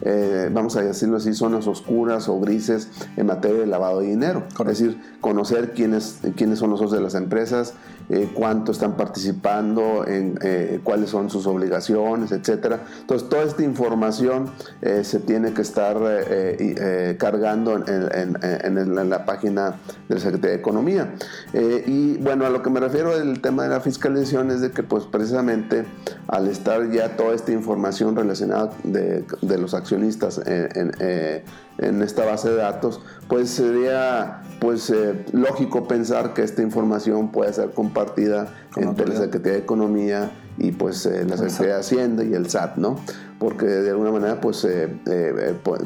eh, 0.03 0.48
vamos 0.53 0.77
a 0.77 0.83
decirlo 0.83 1.16
así, 1.16 1.35
zonas 1.35 1.66
oscuras 1.66 2.29
o 2.29 2.38
grises 2.40 2.88
en 3.16 3.27
materia 3.27 3.61
de 3.61 3.66
lavado 3.66 4.00
de 4.00 4.09
dinero. 4.09 4.44
Es 4.61 4.66
decir, 4.66 5.00
conocer 5.20 5.72
quiénes, 5.72 6.20
quiénes 6.37 6.59
son 6.59 6.70
los 6.70 6.79
socios 6.79 6.98
de 6.98 7.03
las 7.03 7.14
empresas, 7.14 7.74
eh, 8.11 8.31
cuánto 8.35 8.70
están 8.72 8.96
participando, 8.96 10.07
en 10.07 10.38
cuáles 10.85 11.11
son 11.11 11.31
sus 11.31 11.46
obligaciones, 11.46 12.33
etcétera. 12.33 12.81
Entonces, 13.00 13.29
toda 13.29 13.42
esta 13.44 13.62
información 13.62 14.50
se 15.03 15.20
tiene 15.20 15.55
que 15.55 15.62
estar 15.62 15.96
cargando 17.18 17.77
en, 17.77 18.37
en, 18.44 19.11
la 19.11 19.24
página 19.24 19.77
del 20.09 20.20
Secretaría 20.20 20.57
de 20.57 20.61
Economía. 20.61 21.14
y 21.55 22.04
y 22.05 22.19
bueno, 22.19 22.45
a 22.45 22.51
lo 22.51 22.62
que 22.62 22.69
me 22.69 22.81
refiero 22.81 23.19
del 23.19 23.40
tema 23.40 23.62
de 23.62 23.71
la 23.71 23.81
fiscalización 23.81 24.51
es 24.51 24.61
de 24.61 24.71
que 24.71 24.83
pues 24.83 25.05
precisamente 25.05 25.87
al 26.29 26.49
estar 26.49 26.90
ya 26.90 27.17
toda 27.17 27.35
esta 27.35 27.53
información 27.53 28.14
relacionada 28.14 28.71
de, 28.83 29.25
los 29.59 29.73
accionistas 29.73 30.38
en, 30.45 30.93
eh, 31.01 31.45
esta 31.79 32.27
base 32.27 32.51
de 32.51 32.57
datos, 32.57 33.01
pues 33.27 33.49
sería 33.51 34.43
pues 34.61 34.90
eh, 34.90 35.25
lógico 35.33 35.88
pensar 35.88 36.35
que 36.35 36.43
esta 36.43 36.61
información 36.61 37.33
puede 37.33 37.53
ser 37.55 37.71
compartida 37.71 38.49
entre 38.77 39.09
la 39.09 39.17
Secretaría 39.17 39.53
de 39.55 39.59
Economía 39.61 40.31
y 40.59 40.73
pues 40.73 41.07
la 41.07 41.37
Secretaría 41.37 41.75
de 41.75 41.81
Hacienda 41.81 42.25
y 42.25 42.35
el 42.35 42.49
SAT, 42.49 42.77
¿no? 42.77 42.99
Porque 43.38 43.67
de 43.67 43.90
alguna 43.90 44.11
manera 44.11 44.40
pues 44.40 44.67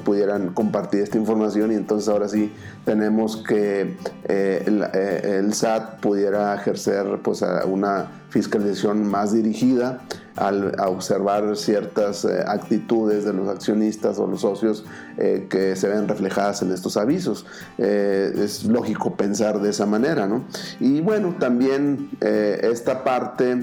pudieran 0.05 0.53
compartir 0.53 1.01
esta 1.01 1.19
información 1.19 1.73
y 1.73 1.75
entonces 1.77 2.09
ahora 2.09 2.29
sí 2.29 2.53
tenemos 2.85 3.39
que 3.39 3.97
el, 4.29 4.83
el, 4.83 5.55
SAT 5.55 6.01
pudiera 6.01 6.55
ejercer 6.55 7.07
pues 7.23 7.43
una 7.67 8.09
fiscalización 8.29 9.07
más 9.07 9.33
dirigida 9.33 10.03
al, 10.37 10.75
a 10.79 10.89
observar 10.89 11.57
ciertas 11.57 12.25
eh, 12.25 12.45
actitudes 12.47 13.25
de 13.25 13.33
los 13.33 13.49
accionistas 13.49 14.19
o 14.19 14.27
los 14.27 14.43
socios 14.43 14.85
eh, 15.17 15.47
que 15.49 15.75
se 15.77 15.89
ven 15.89 16.07
reflejadas 16.07 16.63
en 16.63 16.73
estos 16.73 16.97
avisos. 16.97 17.47
Eh, 17.79 18.33
es 18.37 18.65
lógico 18.65 19.17
pensar 19.17 19.61
de 19.61 19.71
esa 19.71 19.87
manera, 19.87 20.27
¿no? 20.27 20.45
Y 20.79 21.01
bueno, 21.01 21.37
también 21.39 22.11
esta 22.21 23.03
parte 23.05 23.63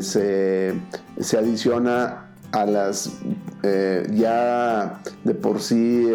se, 0.00 0.74
se 1.20 1.38
adiciona 1.38 2.26
a 2.52 2.64
las 2.64 3.10
ya 3.62 5.00
de 5.24 5.34
por 5.34 5.60
sí, 5.60 6.12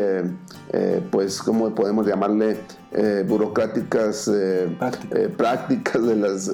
pues, 1.12 1.41
¿cómo 1.41 1.73
podemos 1.75 2.06
llamarle? 2.06 2.58
burocráticas 3.25 4.30
prácticas 5.38 6.06
de 6.06 6.15
las 6.17 6.51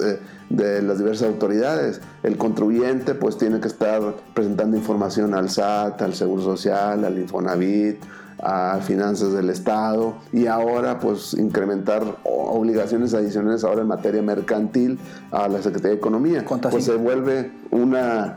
de 0.50 0.82
las 0.82 0.98
diversas 0.98 1.28
autoridades. 1.28 2.00
El 2.22 2.36
contribuyente 2.36 3.14
pues 3.14 3.36
tiene 3.36 3.60
que 3.60 3.68
estar 3.68 4.00
presentando 4.34 4.76
información 4.76 5.34
al 5.34 5.50
SAT, 5.50 6.02
al 6.02 6.14
Seguro 6.14 6.42
Social, 6.42 7.04
al 7.04 7.18
Infonavit, 7.18 7.98
a 8.40 8.78
finanzas 8.80 9.32
del 9.32 9.50
Estado 9.50 10.14
y 10.32 10.46
ahora 10.46 11.00
pues 11.00 11.34
incrementar 11.34 12.04
obligaciones 12.24 13.12
adicionales 13.12 13.64
ahora 13.64 13.82
en 13.82 13.88
materia 13.88 14.22
mercantil 14.22 14.98
a 15.32 15.48
la 15.48 15.60
Secretaría 15.60 15.90
de 15.90 15.96
Economía. 15.96 16.44
Pues 16.70 16.84
se 16.84 16.94
vuelve 16.94 17.50
una 17.70 18.36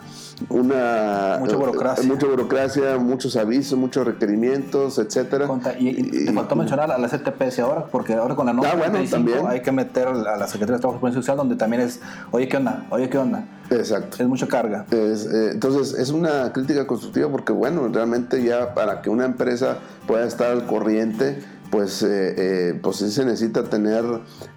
una 0.50 1.38
mucha 1.40 1.56
burocracia. 1.56 2.08
mucha 2.08 2.28
burocracia, 2.28 2.98
muchos 2.98 3.36
avisos, 3.36 3.78
muchos 3.78 4.06
requerimientos, 4.06 4.98
etcétera. 4.98 5.48
Y, 5.80 6.26
te 6.26 6.34
faltó 6.34 6.56
mencionar 6.56 6.92
a 6.92 6.98
la 6.98 7.08
CTPS 7.08 7.60
ahora, 7.60 7.86
porque 7.86 8.14
ahora 8.14 8.36
con 8.36 8.46
la 8.46 8.54
norma 8.54 8.72
ah, 8.74 9.50
hay 9.50 9.62
que 9.62 9.72
meter 9.72 10.08
a 10.08 10.38
la 10.38 10.48
Secretaría 10.48 10.76
de 10.76 10.82
Trabajo 10.82 11.08
y 11.08 11.14
Social, 11.14 11.38
donde 11.38 11.56
también 11.56 11.84
es, 11.84 12.00
oye, 12.32 12.48
¿qué 12.48 12.58
onda? 12.58 12.86
Oye, 12.90 13.10
¿qué 13.10 13.18
onda? 13.18 13.46
Exacto. 13.70 14.18
Es 14.20 14.28
mucha 14.28 14.48
carga. 14.48 14.86
Eh, 14.92 15.50
entonces, 15.52 15.98
es 15.98 16.10
una 16.10 16.52
crítica 16.52 16.88
constructiva 16.88 17.30
porque, 17.30 17.54
bueno, 17.54 17.88
realmente 17.88 18.44
ya 18.44 18.74
para 18.74 19.02
que 19.02 19.10
una 19.10 19.26
empresa 19.26 19.78
pueda 20.08 20.26
estar 20.26 20.52
al 20.52 20.66
corriente, 20.66 21.42
pues, 21.72 22.04
eh, 22.04 22.36
eh, 22.38 22.80
pues 22.84 22.98
sí 22.98 23.10
se 23.10 23.26
necesita 23.26 23.64
tener, 23.64 24.04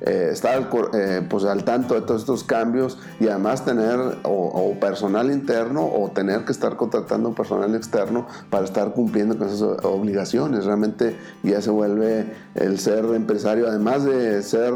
eh, 0.01 0.31
estar 0.33 0.55
al, 0.55 1.29
pues 1.29 1.45
al 1.45 1.65
tanto 1.65 1.95
de 1.95 2.03
todos 2.03 2.23
estos 2.23 2.43
cambios 2.43 2.99
y 3.21 3.29
además 3.29 3.65
tener 3.65 3.99
o, 4.25 4.75
personal 4.81 5.31
interno 5.31 5.87
o 5.87 6.11
tener 6.11 6.45
que 6.45 6.53
estar 6.53 6.77
contratando 6.77 7.33
personal 7.33 7.75
externo 7.75 8.27
para 8.51 8.65
estar 8.65 8.93
cumpliendo 8.93 9.39
con 9.39 9.47
esas 9.47 9.63
obligaciones. 9.85 10.65
Realmente 10.65 11.17
ya 11.45 11.63
se 11.63 11.71
vuelve 11.71 12.35
el 12.57 12.81
ser 12.81 13.05
empresario, 13.15 13.69
además 13.69 14.05
de 14.05 14.43
ser 14.43 14.75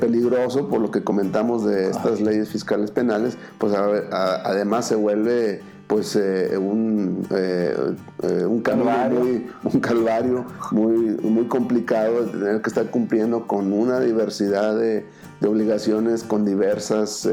peligroso 0.00 0.68
por 0.68 0.80
lo 0.80 0.90
que 0.90 1.04
comentamos 1.04 1.64
de 1.64 1.90
estas 1.90 2.20
leyes 2.20 2.48
fiscales 2.48 2.90
penales, 2.90 3.36
pues 3.58 3.72
además 3.74 4.86
se 4.86 4.96
vuelve 4.96 5.62
pues 5.90 6.14
eh, 6.14 6.56
un, 6.56 7.26
eh, 7.30 7.74
eh, 8.22 8.44
un, 8.46 8.62
calvario. 8.62 9.18
Muy, 9.18 9.50
un 9.64 9.80
calvario 9.80 10.46
muy, 10.70 10.94
muy 11.20 11.48
complicado 11.48 12.26
de 12.26 12.30
tener 12.30 12.62
que 12.62 12.68
estar 12.68 12.86
cumpliendo 12.90 13.48
con 13.48 13.72
una 13.72 13.98
diversidad 13.98 14.76
de, 14.76 15.04
de 15.40 15.48
obligaciones 15.48 16.22
con 16.22 16.44
diversas 16.44 17.28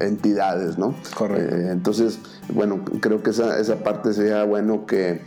entidades, 0.00 0.78
¿no? 0.78 0.94
Correcto. 1.14 1.54
entonces, 1.54 2.18
bueno, 2.48 2.80
creo 3.00 3.22
que 3.22 3.28
esa, 3.28 3.60
esa 3.60 3.80
parte 3.80 4.14
sería 4.14 4.44
bueno 4.44 4.86
que 4.86 5.20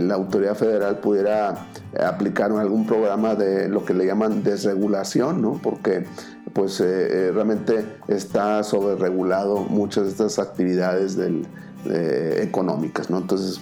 la 0.00 0.16
autoridad 0.16 0.54
federal 0.54 0.98
pudiera 0.98 1.66
aplicar 1.98 2.52
algún 2.52 2.86
programa 2.86 3.34
de 3.36 3.68
lo 3.68 3.86
que 3.86 3.94
le 3.94 4.04
llaman 4.04 4.42
desregulación, 4.42 5.40
¿no? 5.40 5.58
Porque 5.62 6.04
pues 6.52 6.80
eh, 6.80 6.84
eh, 6.86 7.30
realmente 7.32 7.84
está 8.08 8.62
sobre 8.62 8.96
regulado 8.96 9.60
muchas 9.60 10.04
de 10.04 10.10
estas 10.10 10.38
actividades 10.38 11.16
del, 11.16 11.46
eh, 11.86 12.40
económicas, 12.42 13.08
¿no? 13.08 13.18
Entonces, 13.18 13.60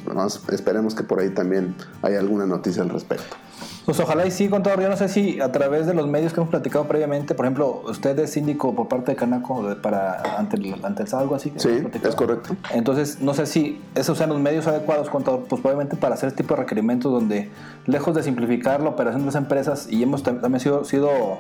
esperemos 0.50 0.94
que 0.94 1.02
por 1.02 1.20
ahí 1.20 1.30
también 1.30 1.74
haya 2.00 2.18
alguna 2.18 2.46
noticia 2.46 2.82
al 2.82 2.88
respecto. 2.88 3.36
Pues 3.84 4.00
ojalá 4.00 4.26
y 4.26 4.30
sí, 4.30 4.48
contador. 4.48 4.80
Yo 4.80 4.88
no 4.88 4.96
sé 4.96 5.08
si 5.08 5.38
a 5.40 5.52
través 5.52 5.86
de 5.86 5.92
los 5.92 6.08
medios 6.08 6.32
que 6.32 6.40
hemos 6.40 6.50
platicado 6.50 6.88
previamente, 6.88 7.34
por 7.34 7.44
ejemplo, 7.44 7.82
usted 7.86 8.18
es 8.18 8.30
síndico 8.30 8.74
por 8.74 8.88
parte 8.88 9.12
de 9.12 9.16
Canaco 9.16 9.64
para 9.82 10.38
ante 10.38 10.56
el, 10.56 10.74
ante 10.82 11.02
el 11.02 11.14
algo 11.14 11.34
así. 11.34 11.52
Sí, 11.56 11.68
es 12.02 12.14
correcto. 12.14 12.56
Entonces, 12.72 13.20
no 13.20 13.34
sé 13.34 13.46
si 13.46 13.80
esos 13.94 14.16
sean 14.16 14.30
los 14.30 14.40
medios 14.40 14.66
adecuados, 14.66 15.10
contador, 15.10 15.44
pues 15.48 15.60
probablemente 15.60 15.96
para 15.96 16.14
hacer 16.14 16.28
este 16.30 16.42
tipo 16.42 16.54
de 16.54 16.62
requerimientos 16.62 17.12
donde, 17.12 17.50
lejos 17.84 18.14
de 18.14 18.22
simplificar 18.22 18.80
la 18.80 18.88
operación 18.88 19.22
de 19.22 19.26
las 19.26 19.36
empresas, 19.36 19.88
y 19.90 20.02
hemos 20.02 20.22
también 20.22 20.58
sido, 20.58 20.84
sido 20.84 21.38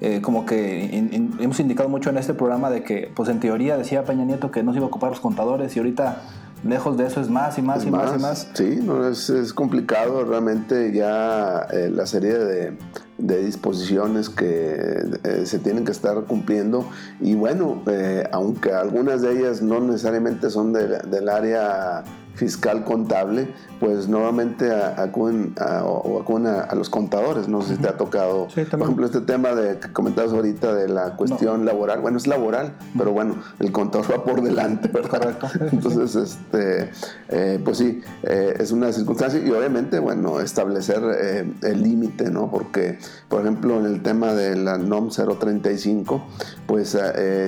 eh, 0.00 0.20
como 0.20 0.46
que 0.46 0.96
hemos 1.40 1.58
indicado 1.58 1.88
mucho 1.88 2.10
en 2.10 2.18
este 2.18 2.34
programa 2.34 2.70
de 2.70 2.84
que, 2.84 3.10
pues 3.14 3.28
en 3.28 3.40
teoría 3.40 3.76
decía 3.76 4.04
Peña 4.04 4.24
Nieto 4.24 4.50
que 4.50 4.62
no 4.62 4.72
se 4.72 4.78
iba 4.78 4.86
a 4.86 4.88
ocupar 4.88 5.10
los 5.10 5.20
contadores 5.20 5.74
y 5.74 5.80
ahorita 5.80 6.22
lejos 6.64 6.96
de 6.96 7.06
eso 7.06 7.20
es 7.20 7.28
más 7.28 7.58
y 7.58 7.62
más 7.62 7.84
y 7.84 7.90
más, 7.90 8.16
y 8.16 8.20
más. 8.20 8.48
Sí, 8.54 8.80
no, 8.82 9.08
es, 9.08 9.30
es 9.30 9.52
complicado 9.52 10.24
realmente 10.24 10.92
ya 10.92 11.66
eh, 11.72 11.90
la 11.92 12.06
serie 12.06 12.38
de, 12.38 12.78
de 13.16 13.44
disposiciones 13.44 14.30
que 14.30 15.02
eh, 15.24 15.42
se 15.44 15.58
tienen 15.58 15.84
que 15.84 15.92
estar 15.92 16.22
cumpliendo 16.24 16.84
y 17.20 17.34
bueno, 17.34 17.82
aunque 18.30 18.72
algunas 18.72 19.22
de 19.22 19.38
ellas 19.38 19.62
no 19.62 19.80
necesariamente 19.80 20.50
son 20.50 20.72
del 20.72 21.28
área 21.28 22.04
fiscal 22.38 22.84
contable, 22.84 23.52
pues 23.80 24.08
nuevamente 24.08 24.72
acuden, 24.72 25.54
a, 25.60 25.84
o 25.84 26.20
acuden 26.20 26.46
a, 26.46 26.74
los 26.74 26.88
contadores. 26.88 27.48
No 27.48 27.62
sé 27.62 27.76
si 27.76 27.82
te 27.82 27.88
ha 27.88 27.96
tocado, 27.96 28.46
por 28.46 28.82
ejemplo, 28.82 29.06
este 29.06 29.20
tema 29.20 29.54
de 29.54 29.78
que 29.78 29.92
comentabas 29.92 30.32
ahorita 30.32 30.74
de 30.74 30.88
la 30.88 31.16
cuestión 31.16 31.64
laboral. 31.64 32.00
Bueno, 32.00 32.16
es 32.16 32.26
laboral, 32.26 32.76
pero 32.96 33.12
bueno, 33.12 33.36
el 33.58 33.72
contador 33.72 34.10
va 34.10 34.24
por 34.24 34.42
delante, 34.42 34.88
Correcto. 34.90 35.48
Entonces, 35.72 36.14
este, 36.14 36.90
eh, 37.28 37.60
pues 37.64 37.78
sí, 37.78 38.02
eh, 38.22 38.54
es 38.58 38.72
una 38.72 38.92
circunstancia 38.92 39.40
y 39.44 39.50
obviamente, 39.50 39.98
bueno, 39.98 40.40
establecer 40.40 41.02
eh, 41.20 41.52
el 41.62 41.82
límite, 41.82 42.30
¿no? 42.30 42.50
Porque, 42.50 42.98
por 43.28 43.40
ejemplo, 43.40 43.78
en 43.78 43.86
el 43.86 44.02
tema 44.02 44.32
de 44.32 44.56
la 44.56 44.78
NOM 44.78 45.10
035, 45.10 46.24
pues 46.66 46.96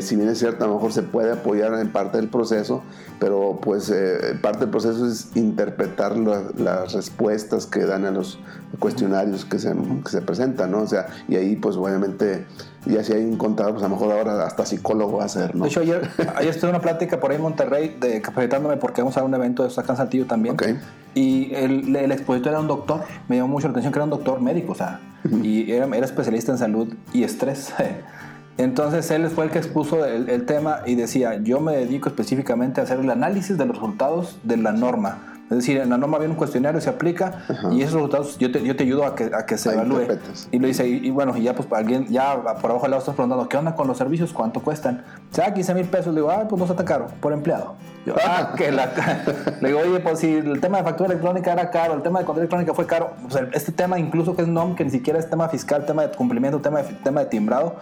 si 0.01 0.17
bien 0.17 0.29
es 0.29 0.39
cierto, 0.39 0.65
a 0.65 0.69
lo 0.69 0.75
mejor 0.75 0.93
se 0.93 1.03
puede 1.03 1.33
apoyar 1.33 1.75
en 1.75 1.93
parte 1.93 2.19
del 2.19 2.29
proceso, 2.29 2.83
pero 3.19 3.59
pues 3.63 3.93
parte 4.41 4.61
del 4.61 4.71
proceso 4.71 4.80
es 4.85 5.29
interpretar 5.35 6.17
las 6.17 6.93
respuestas 6.93 7.67
que 7.67 7.85
dan 7.85 8.05
a 8.05 8.11
los 8.11 8.39
cuestionarios 8.79 9.45
que 9.45 9.59
se, 9.59 9.73
que 10.05 10.11
se 10.11 10.23
presentan, 10.23 10.71
¿no? 10.71 10.83
O 10.83 10.87
sea, 10.87 11.07
y 11.29 11.37
ahí 11.37 11.57
pues 11.57 11.77
obviamente 11.77 12.47
ya 12.87 13.05
si 13.05 13.13
hay 13.13 13.25
un 13.25 13.37
contador, 13.37 13.73
pues 13.73 13.85
a 13.85 13.89
lo 13.89 13.95
mejor 13.95 14.13
ahora 14.13 14.47
hasta 14.47 14.65
psicólogo 14.65 15.19
va 15.19 15.25
a 15.25 15.29
ser, 15.29 15.55
¿no? 15.55 15.65
De 15.65 15.71
hecho, 15.71 15.81
ayer, 15.81 16.09
ayer 16.37 16.51
estuve 16.51 16.71
en 16.71 16.77
una 16.77 16.83
plática 16.83 17.21
por 17.21 17.31
ahí 17.31 17.37
en 17.37 17.43
Monterrey, 17.43 17.97
de, 18.01 18.23
capacitándome 18.23 18.77
porque 18.77 19.03
vamos 19.03 19.17
a 19.17 19.25
un 19.25 19.35
evento 19.35 19.63
de 19.63 19.69
en 19.69 19.97
Saltillo 19.97 20.27
también. 20.27 20.57
Y 21.15 21.53
el, 21.55 21.95
el, 21.95 22.13
expositor 22.13 22.53
era 22.53 22.61
un 22.61 22.69
doctor, 22.69 23.03
me 23.29 23.37
llamó 23.37 23.49
mucho 23.49 23.67
la 23.67 23.73
atención 23.73 23.93
que 23.93 23.99
era 23.99 24.05
un 24.05 24.11
doctor 24.11 24.41
médico, 24.41 24.73
o 24.73 24.77
sea, 24.77 25.01
y 25.43 25.71
era, 25.71 25.87
era 25.87 26.07
especialista 26.07 26.53
en 26.53 26.59
salud 26.59 26.95
y 27.13 27.25
estrés. 27.25 27.75
Entonces 28.61 29.11
él 29.11 29.27
fue 29.31 29.47
el 29.47 29.51
que 29.51 29.59
expuso 29.59 30.05
el, 30.05 30.45
tema 30.45 30.81
y 30.85 30.95
decía, 30.95 31.41
yo 31.43 31.61
me 31.61 31.75
dedico 31.75 32.11
específicamente 32.11 32.81
a 32.81 32.85
hacer 32.85 33.01
el 33.01 33.09
análisis 33.09 33.57
de 33.57 33.65
los 33.65 33.77
resultados 33.77 34.39
de 34.43 34.59
la 34.59 34.73
norma. 34.73 35.40
Es 35.51 35.57
decir, 35.57 35.79
en 35.79 35.91
la 35.91 35.99
norma 35.99 36.19
viene 36.19 36.33
un 36.33 36.39
cuestionario, 36.39 36.81
se 36.81 36.89
aplica 36.89 37.43
y 37.73 37.83
esos 37.83 37.95
resultados 37.95 38.39
yo 38.39 38.53
te, 38.53 38.63
yo 38.63 38.77
te 38.77 38.85
ayudo 38.85 39.05
a 39.05 39.17
que, 39.17 39.31
a 39.35 39.47
que 39.47 39.59
se 39.59 39.73
evalúe. 39.73 40.07
Y 40.53 40.61
lo 40.61 40.69
dice, 40.69 40.87
y, 40.87 41.11
bueno, 41.11 41.37
y 41.37 41.43
ya 41.43 41.55
pues 41.55 41.67
alguien, 41.73 42.07
ya 42.07 42.41
por 42.61 42.71
abajo 42.71 42.83
del 42.83 42.93
lado 42.93 43.01
estás 43.01 43.17
preguntando, 43.17 43.49
¿qué 43.49 43.57
onda 43.57 43.75
con 43.75 43.89
los 43.89 43.99
servicios? 43.99 44.33
¿Cuánto 44.33 44.61
cuestan? 44.61 45.05
O 45.33 45.35
sea, 45.35 45.53
15 45.53 45.75
mil 45.75 45.87
pesos. 45.87 46.15
Le 46.15 46.21
digo, 46.21 46.31
ah, 46.31 46.47
pues 46.49 46.57
no 46.57 46.65
está 46.65 46.77
tan 46.77 46.87
caro, 46.87 47.09
por 47.21 47.33
empleado. 47.33 47.75
Yo, 48.07 48.15
ah, 48.25 48.55
que 48.57 48.71
la... 48.71 48.93
Le 49.61 49.69
digo, 49.69 49.81
oye, 49.81 49.99
pues 49.99 50.21
si 50.21 50.35
el 50.35 50.61
tema 50.61 50.79
de 50.79 50.85
factura 50.85 51.11
electrónica 51.11 51.53
era 51.53 51.69
caro, 51.71 51.95
el 51.95 52.03
tema 52.03 52.21
de 52.21 52.25
control 52.25 52.45
electrónica 52.45 52.73
fue 52.73 52.87
caro, 52.87 53.11
pues 53.29 53.43
este 53.53 53.73
tema 53.73 53.99
incluso 53.99 54.37
que 54.37 54.43
es 54.43 54.49
NOM, 54.49 54.77
que 54.77 54.85
ni 54.85 54.91
siquiera 54.91 55.19
es 55.19 55.29
tema 55.29 55.49
fiscal, 55.49 55.85
tema 55.85 56.03
de 56.03 56.17
cumplimiento, 56.17 56.61
tema 56.61 56.83
de, 56.83 56.95
tema 56.95 57.21
de 57.21 57.27
timbrado, 57.27 57.77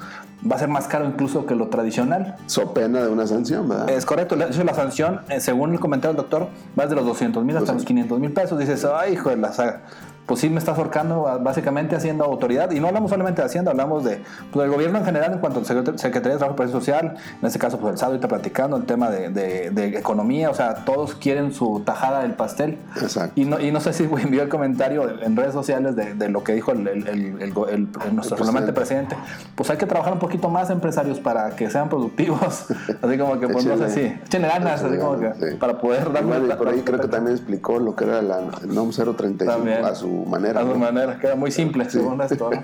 va 0.50 0.56
a 0.56 0.58
ser 0.58 0.68
más 0.68 0.86
caro 0.86 1.04
incluso 1.04 1.46
que 1.46 1.54
lo 1.54 1.68
tradicional. 1.68 2.36
So 2.46 2.72
pena 2.72 3.02
de 3.02 3.08
una 3.08 3.26
sanción, 3.26 3.68
¿verdad? 3.68 3.90
Es 3.90 4.04
correcto. 4.04 4.36
De 4.36 4.46
hecho, 4.46 4.64
la 4.64 4.74
sanción, 4.74 5.20
eh, 5.28 5.40
según 5.40 5.72
el 5.72 5.80
comentario 5.80 6.14
del 6.14 6.22
doctor, 6.22 6.48
va 6.78 6.84
desde 6.84 6.96
los 6.96 7.06
200 7.06 7.44
mil 7.44 7.56
hasta 7.58 7.72
los 7.72 7.84
500 7.84 8.20
mil 8.20 8.32
pesos. 8.32 8.58
Dices, 8.58 8.84
ay, 8.84 9.14
hijo 9.14 9.30
de 9.30 9.36
la 9.36 9.52
saga. 9.52 9.82
Pues 10.28 10.40
sí 10.40 10.50
me 10.50 10.58
está 10.58 10.74
forcando 10.74 11.22
básicamente 11.40 11.96
haciendo 11.96 12.22
autoridad. 12.22 12.70
Y 12.70 12.80
no 12.80 12.88
hablamos 12.88 13.10
solamente 13.10 13.40
de 13.40 13.46
Hacienda, 13.46 13.70
hablamos 13.70 14.04
de, 14.04 14.20
pues, 14.52 14.64
del 14.64 14.70
gobierno 14.70 14.98
en 14.98 15.04
general 15.06 15.32
en 15.32 15.38
cuanto 15.38 15.60
a 15.60 15.64
Secretaría 15.64 16.32
de 16.34 16.38
Trabajo 16.38 16.64
y 16.64 16.68
Social, 16.68 17.16
en 17.40 17.46
este 17.46 17.58
caso 17.58 17.78
pues 17.78 17.92
el 17.92 17.98
SAD 17.98 18.16
está 18.16 18.28
platicando 18.28 18.76
el 18.76 18.84
tema 18.84 19.10
de, 19.10 19.30
de, 19.30 19.98
economía, 19.98 20.50
o 20.50 20.54
sea, 20.54 20.84
todos 20.84 21.14
quieren 21.14 21.54
su 21.54 21.80
tajada 21.80 22.20
del 22.20 22.34
pastel. 22.34 22.76
Exacto. 23.00 23.40
Y 23.40 23.46
no, 23.46 23.58
y 23.58 23.72
no 23.72 23.80
sé 23.80 23.94
si 23.94 24.04
envió 24.04 24.42
el 24.42 24.50
comentario 24.50 25.22
en 25.22 25.34
redes 25.34 25.54
sociales 25.54 25.96
de, 25.96 26.12
de 26.12 26.28
lo 26.28 26.44
que 26.44 26.52
dijo 26.52 26.72
el, 26.72 26.86
el, 26.86 27.08
el, 27.08 27.88
nuestro 28.14 28.36
presidente. 28.36 28.72
presidente. 28.74 29.16
Pues 29.54 29.70
hay 29.70 29.78
que 29.78 29.86
trabajar 29.86 30.12
un 30.12 30.18
poquito 30.18 30.50
más 30.50 30.68
empresarios 30.68 31.20
para 31.20 31.56
que 31.56 31.70
sean 31.70 31.88
productivos. 31.88 32.66
así 33.02 33.16
como 33.16 33.40
que, 33.40 33.48
pues 33.48 33.64
no 33.64 33.78
sé 33.78 34.18
si, 34.28 34.38
ganas, 34.38 34.84
así 34.84 34.98
como 34.98 35.18
que 35.18 35.56
para 35.58 35.78
poder 35.78 36.12
darle... 36.12 36.54
por 36.54 36.68
ahí 36.68 36.82
creo 36.82 37.00
que 37.00 37.08
también 37.08 37.34
explicó 37.34 37.78
lo 37.78 37.96
que 37.96 38.04
era 38.04 38.20
la 38.20 38.42
NOM 38.66 38.90
035 38.90 39.86
a 39.86 39.94
su 39.94 40.17
manera. 40.26 40.60
A 40.60 40.64
su 40.64 40.78
manera, 40.78 41.18
que 41.18 41.26
era 41.26 41.36
muy 41.36 41.50
simple, 41.50 41.88
según 41.88 42.20
esto. 42.20 42.50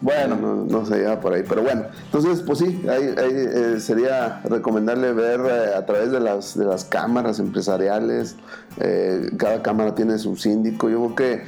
Bueno, 0.00 0.64
no, 0.68 0.86
se 0.86 0.98
lleva 0.98 1.18
por 1.18 1.34
ahí, 1.34 1.42
pero 1.48 1.62
bueno, 1.62 1.86
entonces 2.04 2.42
pues 2.42 2.60
sí, 2.60 2.84
ahí, 2.88 3.14
eh, 3.16 3.80
sería 3.80 4.40
recomendarle 4.44 5.12
ver 5.12 5.40
eh, 5.40 5.74
a 5.76 5.84
través 5.86 6.12
de 6.12 6.20
las, 6.20 6.56
de 6.56 6.64
las 6.64 6.84
cámaras 6.84 7.40
empresariales, 7.40 8.36
eh, 8.76 9.28
cada 9.36 9.60
cámara 9.60 9.96
tiene 9.96 10.18
su 10.18 10.36
síndico, 10.36 10.88
yo 10.88 10.98
creo 10.98 11.14
que 11.16 11.42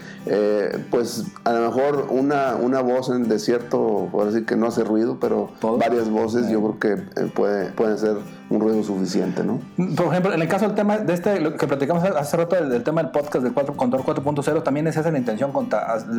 pues 0.90 1.24
a 1.44 1.52
lo 1.52 1.70
mejor 1.70 2.08
una, 2.10 2.56
una 2.56 2.80
voz 2.80 3.08
en 3.08 3.22
el 3.22 3.28
desierto, 3.28 4.08
por 4.12 4.26
decir 4.26 4.46
que 4.46 4.56
no 4.56 4.66
hace 4.66 4.84
ruido, 4.84 5.18
pero 5.20 5.50
varias 5.78 6.10
voces 6.10 6.48
yo 6.48 6.60
creo 6.60 6.78
que 6.78 7.28
puede, 7.28 7.70
pueden 7.70 7.98
ser 7.98 8.16
un 8.50 8.60
ruido 8.60 8.82
suficiente, 8.82 9.42
¿no? 9.44 9.60
Por 9.96 10.06
ejemplo, 10.06 10.34
en 10.34 10.42
el 10.42 10.48
caso 10.48 10.66
del 10.66 10.74
tema 10.74 10.98
de 10.98 11.14
este, 11.14 11.40
lo 11.40 11.56
que 11.56 11.66
platicamos 11.66 12.04
hace 12.04 12.36
rato 12.36 12.56
del, 12.56 12.82
tema 12.82 13.02
del 13.02 13.12
podcast 13.12 13.44
del 13.44 13.52
4, 13.54 13.76
Control 13.76 14.02
4.0, 14.02 14.62
también 14.62 14.86
es 14.88 14.96
esa 14.96 15.10
la 15.10 15.18
intención, 15.18 15.52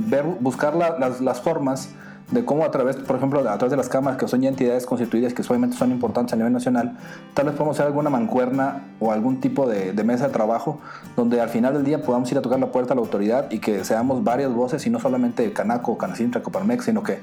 ver, 0.05 0.25
buscar 0.39 0.75
las, 0.75 1.21
las 1.21 1.41
formas 1.41 1.89
de 2.31 2.45
cómo 2.45 2.65
a 2.65 2.71
través, 2.71 2.95
por 2.95 3.17
ejemplo, 3.17 3.39
a 3.39 3.57
través 3.57 3.71
de 3.71 3.77
las 3.77 3.89
cámaras, 3.89 4.17
que 4.17 4.27
son 4.27 4.41
ya 4.41 4.49
entidades 4.49 4.85
constituidas 4.85 5.33
que 5.33 5.41
obviamente 5.43 5.77
son 5.77 5.91
importantes 5.91 6.33
a 6.33 6.37
nivel 6.37 6.53
nacional, 6.53 6.97
tal 7.33 7.45
vez 7.45 7.55
podemos 7.55 7.75
hacer 7.75 7.87
alguna 7.87 8.09
mancuerna 8.09 8.85
o 8.99 9.11
algún 9.11 9.39
tipo 9.39 9.67
de, 9.67 9.93
mesa 10.03 10.27
de 10.27 10.33
trabajo 10.33 10.79
donde 11.15 11.39
al 11.41 11.49
final 11.49 11.73
del 11.73 11.83
día 11.83 12.01
podamos 12.01 12.31
ir 12.31 12.37
a 12.37 12.41
tocar 12.41 12.59
la 12.59 12.71
puerta 12.71 12.93
a 12.93 12.95
la 12.95 13.01
autoridad 13.01 13.51
y 13.51 13.59
que 13.59 13.83
seamos 13.83 14.23
varias 14.23 14.51
voces 14.53 14.85
y 14.87 14.89
no 14.89 14.99
solamente 14.99 15.51
Canaco, 15.53 15.97
Canacintra, 15.97 16.41
Coparmex, 16.41 16.85
sino 16.85 17.03
que 17.03 17.19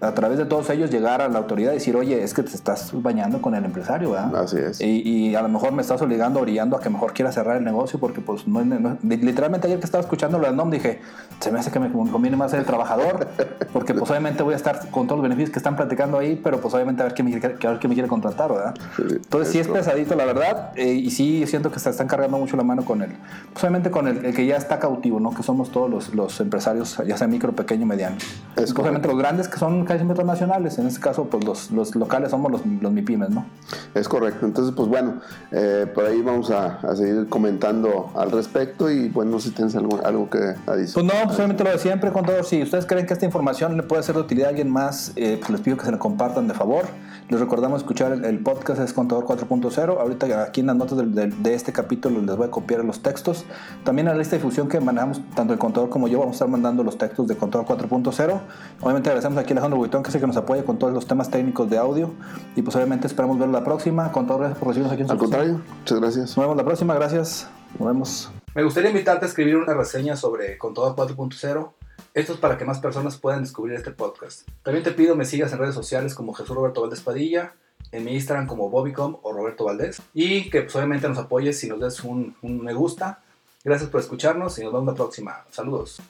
a 0.00 0.14
través 0.14 0.38
de 0.38 0.44
todos 0.44 0.70
ellos 0.70 0.90
llegar 0.90 1.20
a 1.20 1.28
la 1.28 1.38
autoridad 1.38 1.72
y 1.72 1.74
decir, 1.74 1.96
oye, 1.96 2.22
es 2.22 2.32
que 2.32 2.42
te 2.42 2.54
estás 2.54 2.90
bañando 2.92 3.42
con 3.42 3.54
el 3.54 3.64
empresario, 3.64 4.12
¿verdad? 4.12 4.44
Así 4.44 4.56
es. 4.58 4.80
Y, 4.80 5.34
a 5.34 5.42
lo 5.42 5.48
mejor 5.48 5.72
me 5.72 5.82
estás 5.82 6.00
obligando, 6.02 6.40
orillando 6.40 6.76
a 6.76 6.80
que 6.80 6.88
mejor 6.88 7.12
quiera 7.12 7.32
cerrar 7.32 7.56
el 7.56 7.64
negocio 7.64 7.98
porque 7.98 8.20
pues 8.20 8.46
no, 8.46 8.62
literalmente 9.02 9.66
ayer 9.66 9.78
que 9.78 9.84
estaba 9.84 10.02
escuchando 10.02 10.38
lo 10.38 10.46
del 10.46 10.56
NOM 10.56 10.70
dije, 10.70 11.00
se 11.40 11.50
me 11.52 11.58
hace 11.58 11.70
que 11.70 11.78
me 11.80 11.90
conviene 11.92 12.36
más 12.36 12.50
ser 12.50 12.60
el 12.60 12.66
trabajador 12.66 13.28
porque 13.72 13.94
pues 13.94 14.10
obviamente 14.10 14.42
voy 14.42 14.54
a 14.54 14.56
estar 14.56 14.90
con 14.90 15.06
todos 15.06 15.18
los 15.18 15.22
beneficios 15.22 15.50
que 15.50 15.58
están 15.58 15.76
platicando 15.76 16.18
ahí, 16.18 16.40
pero 16.42 16.60
pues 16.60 16.72
obviamente 16.74 17.02
a 17.02 17.06
ver 17.06 17.14
qué 17.14 17.22
me, 17.22 17.34
a 17.34 17.70
ver 17.70 17.78
qué 17.78 17.88
me 17.88 17.94
quiere 17.94 18.08
contratar, 18.08 18.52
¿verdad? 18.52 18.74
Entonces 18.98 19.52
sí 19.52 19.58
es 19.58 19.68
pesadito 19.68 20.14
la 20.14 20.24
verdad 20.24 20.72
eh, 20.76 20.92
y 20.92 21.10
sí 21.10 21.46
siento 21.46 21.70
que 21.70 21.78
se 21.78 21.90
están 21.90 22.06
cargando 22.06 22.38
mucho 22.38 22.56
la 22.56 22.62
mano 22.64 22.84
con 22.84 23.02
él. 23.02 23.16
Pues 23.52 23.64
obviamente 23.64 23.90
con 23.90 24.08
el, 24.08 24.34
que 24.34 24.46
ya 24.46 24.56
está 24.56 24.78
cautivo, 24.78 25.20
¿no? 25.20 25.30
Que 25.34 25.42
somos 25.42 25.70
todos 25.70 25.90
los, 25.90 26.14
los 26.14 26.40
empresarios, 26.40 27.00
ya 27.06 27.16
sea 27.16 27.26
micro, 27.26 27.52
pequeño, 27.52 27.86
mediano. 27.86 28.16
Es 28.58 28.72
pues, 28.72 28.80
obviamente 28.80 29.08
los 29.08 29.16
grandes 29.16 29.48
que 29.48 29.58
son 29.58 29.84
casi 29.84 30.04
metros 30.04 30.26
nacionales. 30.26 30.78
En 30.78 30.86
este 30.86 31.00
caso, 31.00 31.24
pues 31.24 31.44
los, 31.44 31.70
los 31.70 31.94
locales 31.94 32.30
somos 32.30 32.50
los, 32.50 32.66
los, 32.66 32.92
MIPIMES, 32.92 33.30
¿no? 33.30 33.46
Es 33.94 34.08
correcto. 34.08 34.46
Entonces, 34.46 34.74
pues 34.74 34.88
bueno, 34.88 35.20
eh, 35.52 35.86
por 35.94 36.04
ahí 36.04 36.20
vamos 36.22 36.50
a, 36.50 36.78
a, 36.80 36.96
seguir 36.96 37.28
comentando 37.28 38.10
al 38.16 38.30
respecto 38.30 38.90
y 38.90 39.08
bueno, 39.08 39.32
no 39.32 39.40
sé 39.40 39.50
si 39.50 39.54
tienes 39.54 39.76
algo, 39.76 40.00
algo 40.04 40.28
que 40.28 40.54
adicionar. 40.66 41.12
Pues 41.12 41.26
no, 41.26 41.32
solamente 41.32 41.64
lo 41.64 41.70
de 41.70 41.78
siempre, 41.78 42.12
contador. 42.12 42.44
Si 42.44 42.62
ustedes 42.62 42.86
creen 42.86 43.06
que 43.06 43.12
esta 43.12 43.26
información 43.26 43.76
le 43.76 43.82
puede 43.84 44.02
ser 44.02 44.16
de 44.16 44.22
utilidad 44.22 44.48
a 44.48 44.50
alguien 44.50 44.70
más, 44.70 45.12
eh, 45.16 45.36
pues 45.38 45.50
les 45.50 45.60
pido 45.60 45.76
que 45.76 45.84
se 45.84 45.92
la 45.92 45.98
compartan 45.98 46.48
de 46.48 46.54
favor. 46.54 46.86
Les 47.28 47.38
recordamos 47.38 47.82
escuchar 47.82 48.12
el, 48.24 48.38
podcast 48.38 48.80
es 48.80 48.94
Contador 48.94 49.26
4.0. 49.26 50.00
Ahorita 50.00 50.42
aquí 50.42 50.60
en 50.60 50.68
las 50.68 50.76
notas 50.76 50.96
de, 50.96 51.26
de, 51.26 51.54
este 51.54 51.72
capítulo 51.72 52.22
les 52.22 52.36
voy 52.36 52.46
a 52.46 52.50
copiar 52.50 52.82
los 52.84 53.02
textos. 53.02 53.44
También 53.84 54.08
en 54.08 54.14
la 54.14 54.18
lista 54.18 54.36
de 54.36 54.38
difusión 54.38 54.66
que 54.66 54.80
manejamos, 54.80 55.20
tanto 55.34 55.52
el 55.52 55.58
contador 55.58 55.90
como 55.90 56.08
yo, 56.08 56.20
vamos 56.20 56.32
a 56.32 56.36
estar 56.36 56.48
mandando 56.48 56.82
los 56.82 56.96
textos 56.96 57.28
de 57.28 57.36
Contador 57.36 57.66
4.0. 57.66 58.40
Obviamente 58.80 59.08
agradecemos 59.10 59.38
aquí 59.38 59.52
a 59.52 59.54
Alejandro 59.54 59.78
Buitón, 59.78 60.02
que 60.02 60.10
sé 60.10 60.20
que 60.20 60.26
nos 60.26 60.36
apoya 60.36 60.64
con 60.64 60.78
todos 60.78 60.92
los 60.92 61.06
temas 61.06 61.30
técnicos 61.30 61.68
de 61.70 61.78
audio. 61.78 62.12
Y 62.56 62.62
pues 62.62 62.76
obviamente 62.76 63.06
esperamos 63.06 63.38
verlo 63.38 63.52
la 63.52 63.64
próxima. 63.64 64.12
Contador, 64.12 64.42
gracias 64.42 64.58
por 64.58 64.68
recibirnos 64.68 64.92
aquí 64.92 65.02
en 65.02 65.10
Al 65.10 65.18
contrario, 65.18 65.60
muchas 65.78 66.00
gracias. 66.00 66.36
Nos 66.36 66.36
vemos 66.36 66.56
la 66.56 66.64
próxima, 66.64 66.94
gracias. 66.94 67.48
Nos 67.78 67.88
vemos. 67.88 68.32
Me 68.54 68.62
gustaría 68.62 68.90
invitarte 68.90 69.24
a 69.24 69.28
escribir 69.28 69.56
una 69.56 69.74
reseña 69.74 70.16
sobre 70.16 70.58
Contador 70.58 70.96
4.0 70.96 71.70
esto 72.14 72.32
es 72.32 72.40
para 72.40 72.58
que 72.58 72.64
más 72.64 72.80
personas 72.80 73.16
puedan 73.16 73.42
descubrir 73.42 73.76
este 73.76 73.92
podcast. 73.92 74.48
También 74.62 74.82
te 74.82 74.92
pido 74.92 75.14
me 75.14 75.24
sigas 75.24 75.52
en 75.52 75.58
redes 75.58 75.74
sociales 75.74 76.14
como 76.14 76.32
Jesús 76.32 76.56
Roberto 76.56 76.80
Valdés 76.80 77.00
Padilla, 77.00 77.54
en 77.92 78.04
mi 78.04 78.14
Instagram 78.14 78.46
como 78.46 78.70
Bobbycom 78.70 79.18
o 79.22 79.32
Roberto 79.32 79.64
Valdés. 79.64 80.02
Y 80.14 80.50
que 80.50 80.62
pues, 80.62 80.74
obviamente 80.74 81.08
nos 81.08 81.18
apoyes 81.18 81.60
si 81.60 81.68
nos 81.68 81.80
des 81.80 82.02
un, 82.02 82.34
un 82.42 82.64
me 82.64 82.74
gusta. 82.74 83.22
Gracias 83.62 83.90
por 83.90 84.00
escucharnos 84.00 84.58
y 84.58 84.64
nos 84.64 84.72
vemos 84.72 84.86
la 84.86 84.94
próxima. 84.94 85.44
Saludos. 85.50 86.00